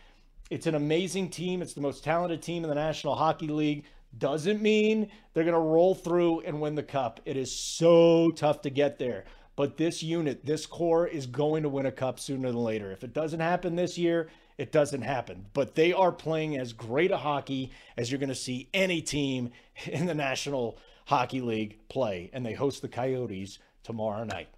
It's 0.49 0.66
an 0.66 0.76
amazing 0.76 1.28
team. 1.28 1.61
It's 1.61 1.74
the 1.74 1.82
most 1.82 2.05
talented 2.05 2.40
team 2.40 2.64
in 2.64 2.70
the 2.70 2.74
National 2.74 3.14
Hockey 3.14 3.49
League. 3.49 3.84
Doesn't 4.16 4.62
mean 4.62 5.11
they're 5.34 5.44
going 5.44 5.53
to 5.53 5.61
roll 5.61 5.94
through 5.94 6.40
and 6.40 6.59
win 6.59 6.74
the 6.74 6.82
cup. 6.82 7.20
It 7.26 7.36
is 7.36 7.55
so 7.55 8.30
tough 8.30 8.62
to 8.62 8.70
get 8.70 8.99
there. 8.99 9.26
But 9.57 9.78
this 9.78 10.02
unit, 10.02 10.44
this 10.44 10.66
core 10.66 11.07
is 11.07 11.26
going 11.26 11.62
to 11.62 11.68
win 11.68 11.86
a 11.86 11.92
cup 11.92 12.20
sooner 12.20 12.48
than 12.48 12.62
later. 12.62 12.92
If 12.92 13.02
it 13.02 13.14
doesn't 13.14 13.40
happen 13.40 13.74
this 13.74 13.96
year, 13.96 14.28
it 14.59 14.70
doesn't 14.70 15.02
happen. 15.02 15.46
But 15.54 15.74
they 15.74 15.92
are 15.92 16.12
playing 16.12 16.59
as 16.59 16.74
great 16.74 17.11
a 17.11 17.16
hockey 17.16 17.72
as 17.96 18.11
you're 18.11 18.20
going 18.20 18.28
to 18.28 18.34
see 18.34 18.68
any 18.74 19.00
team 19.00 19.50
in 19.86 20.07
the 20.07 20.14
National 20.14 20.78
Hockey 21.07 21.40
League 21.40 21.78
play. 21.88 22.30
And 22.32 22.44
they 22.44 22.52
host 22.52 22.82
the 22.82 22.88
Coyotes 22.88 23.59
tomorrow 23.82 24.24
night. 24.24 24.48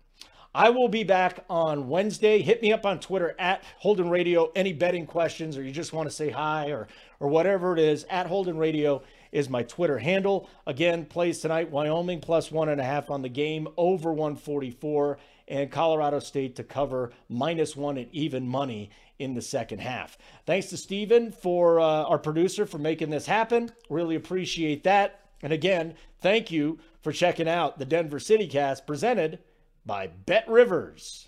I 0.54 0.70
will 0.70 0.88
be 0.88 1.04
back 1.04 1.44
on 1.48 1.88
Wednesday. 1.88 2.40
Hit 2.40 2.62
me 2.62 2.72
up 2.72 2.86
on 2.86 2.98
Twitter 2.98 3.36
at 3.38 3.62
Holden 3.76 4.08
Radio. 4.08 4.50
Any 4.56 4.72
betting 4.72 5.06
questions, 5.06 5.56
or 5.56 5.62
you 5.62 5.70
just 5.70 5.92
want 5.92 6.08
to 6.08 6.14
say 6.14 6.30
hi, 6.30 6.70
or 6.70 6.88
or 7.20 7.28
whatever 7.28 7.74
it 7.74 7.78
is, 7.78 8.04
at 8.08 8.26
Holden 8.26 8.56
Radio 8.56 9.02
is 9.32 9.48
my 9.48 9.62
Twitter 9.62 9.98
handle. 9.98 10.48
Again, 10.66 11.04
plays 11.04 11.38
tonight 11.38 11.70
Wyoming 11.70 12.20
plus 12.20 12.50
one 12.50 12.68
and 12.68 12.80
a 12.80 12.84
half 12.84 13.10
on 13.10 13.22
the 13.22 13.28
game, 13.28 13.68
over 13.76 14.12
144, 14.12 15.18
and 15.48 15.70
Colorado 15.70 16.18
State 16.18 16.56
to 16.56 16.64
cover 16.64 17.12
minus 17.28 17.76
one 17.76 17.98
at 17.98 18.08
even 18.12 18.46
money 18.46 18.90
in 19.18 19.34
the 19.34 19.42
second 19.42 19.80
half. 19.80 20.18
Thanks 20.46 20.68
to 20.68 20.76
Steven 20.76 21.32
for 21.32 21.80
uh, 21.80 22.04
our 22.04 22.18
producer 22.18 22.66
for 22.66 22.78
making 22.78 23.10
this 23.10 23.26
happen. 23.26 23.72
Really 23.88 24.14
appreciate 24.14 24.84
that. 24.84 25.20
And 25.42 25.52
again, 25.52 25.94
thank 26.20 26.50
you 26.50 26.78
for 27.02 27.12
checking 27.12 27.48
out 27.48 27.78
the 27.78 27.84
Denver 27.84 28.20
City 28.20 28.46
Cast 28.46 28.86
presented 28.86 29.38
by 29.86 30.08
Bet 30.08 30.48
Rivers. 30.48 31.27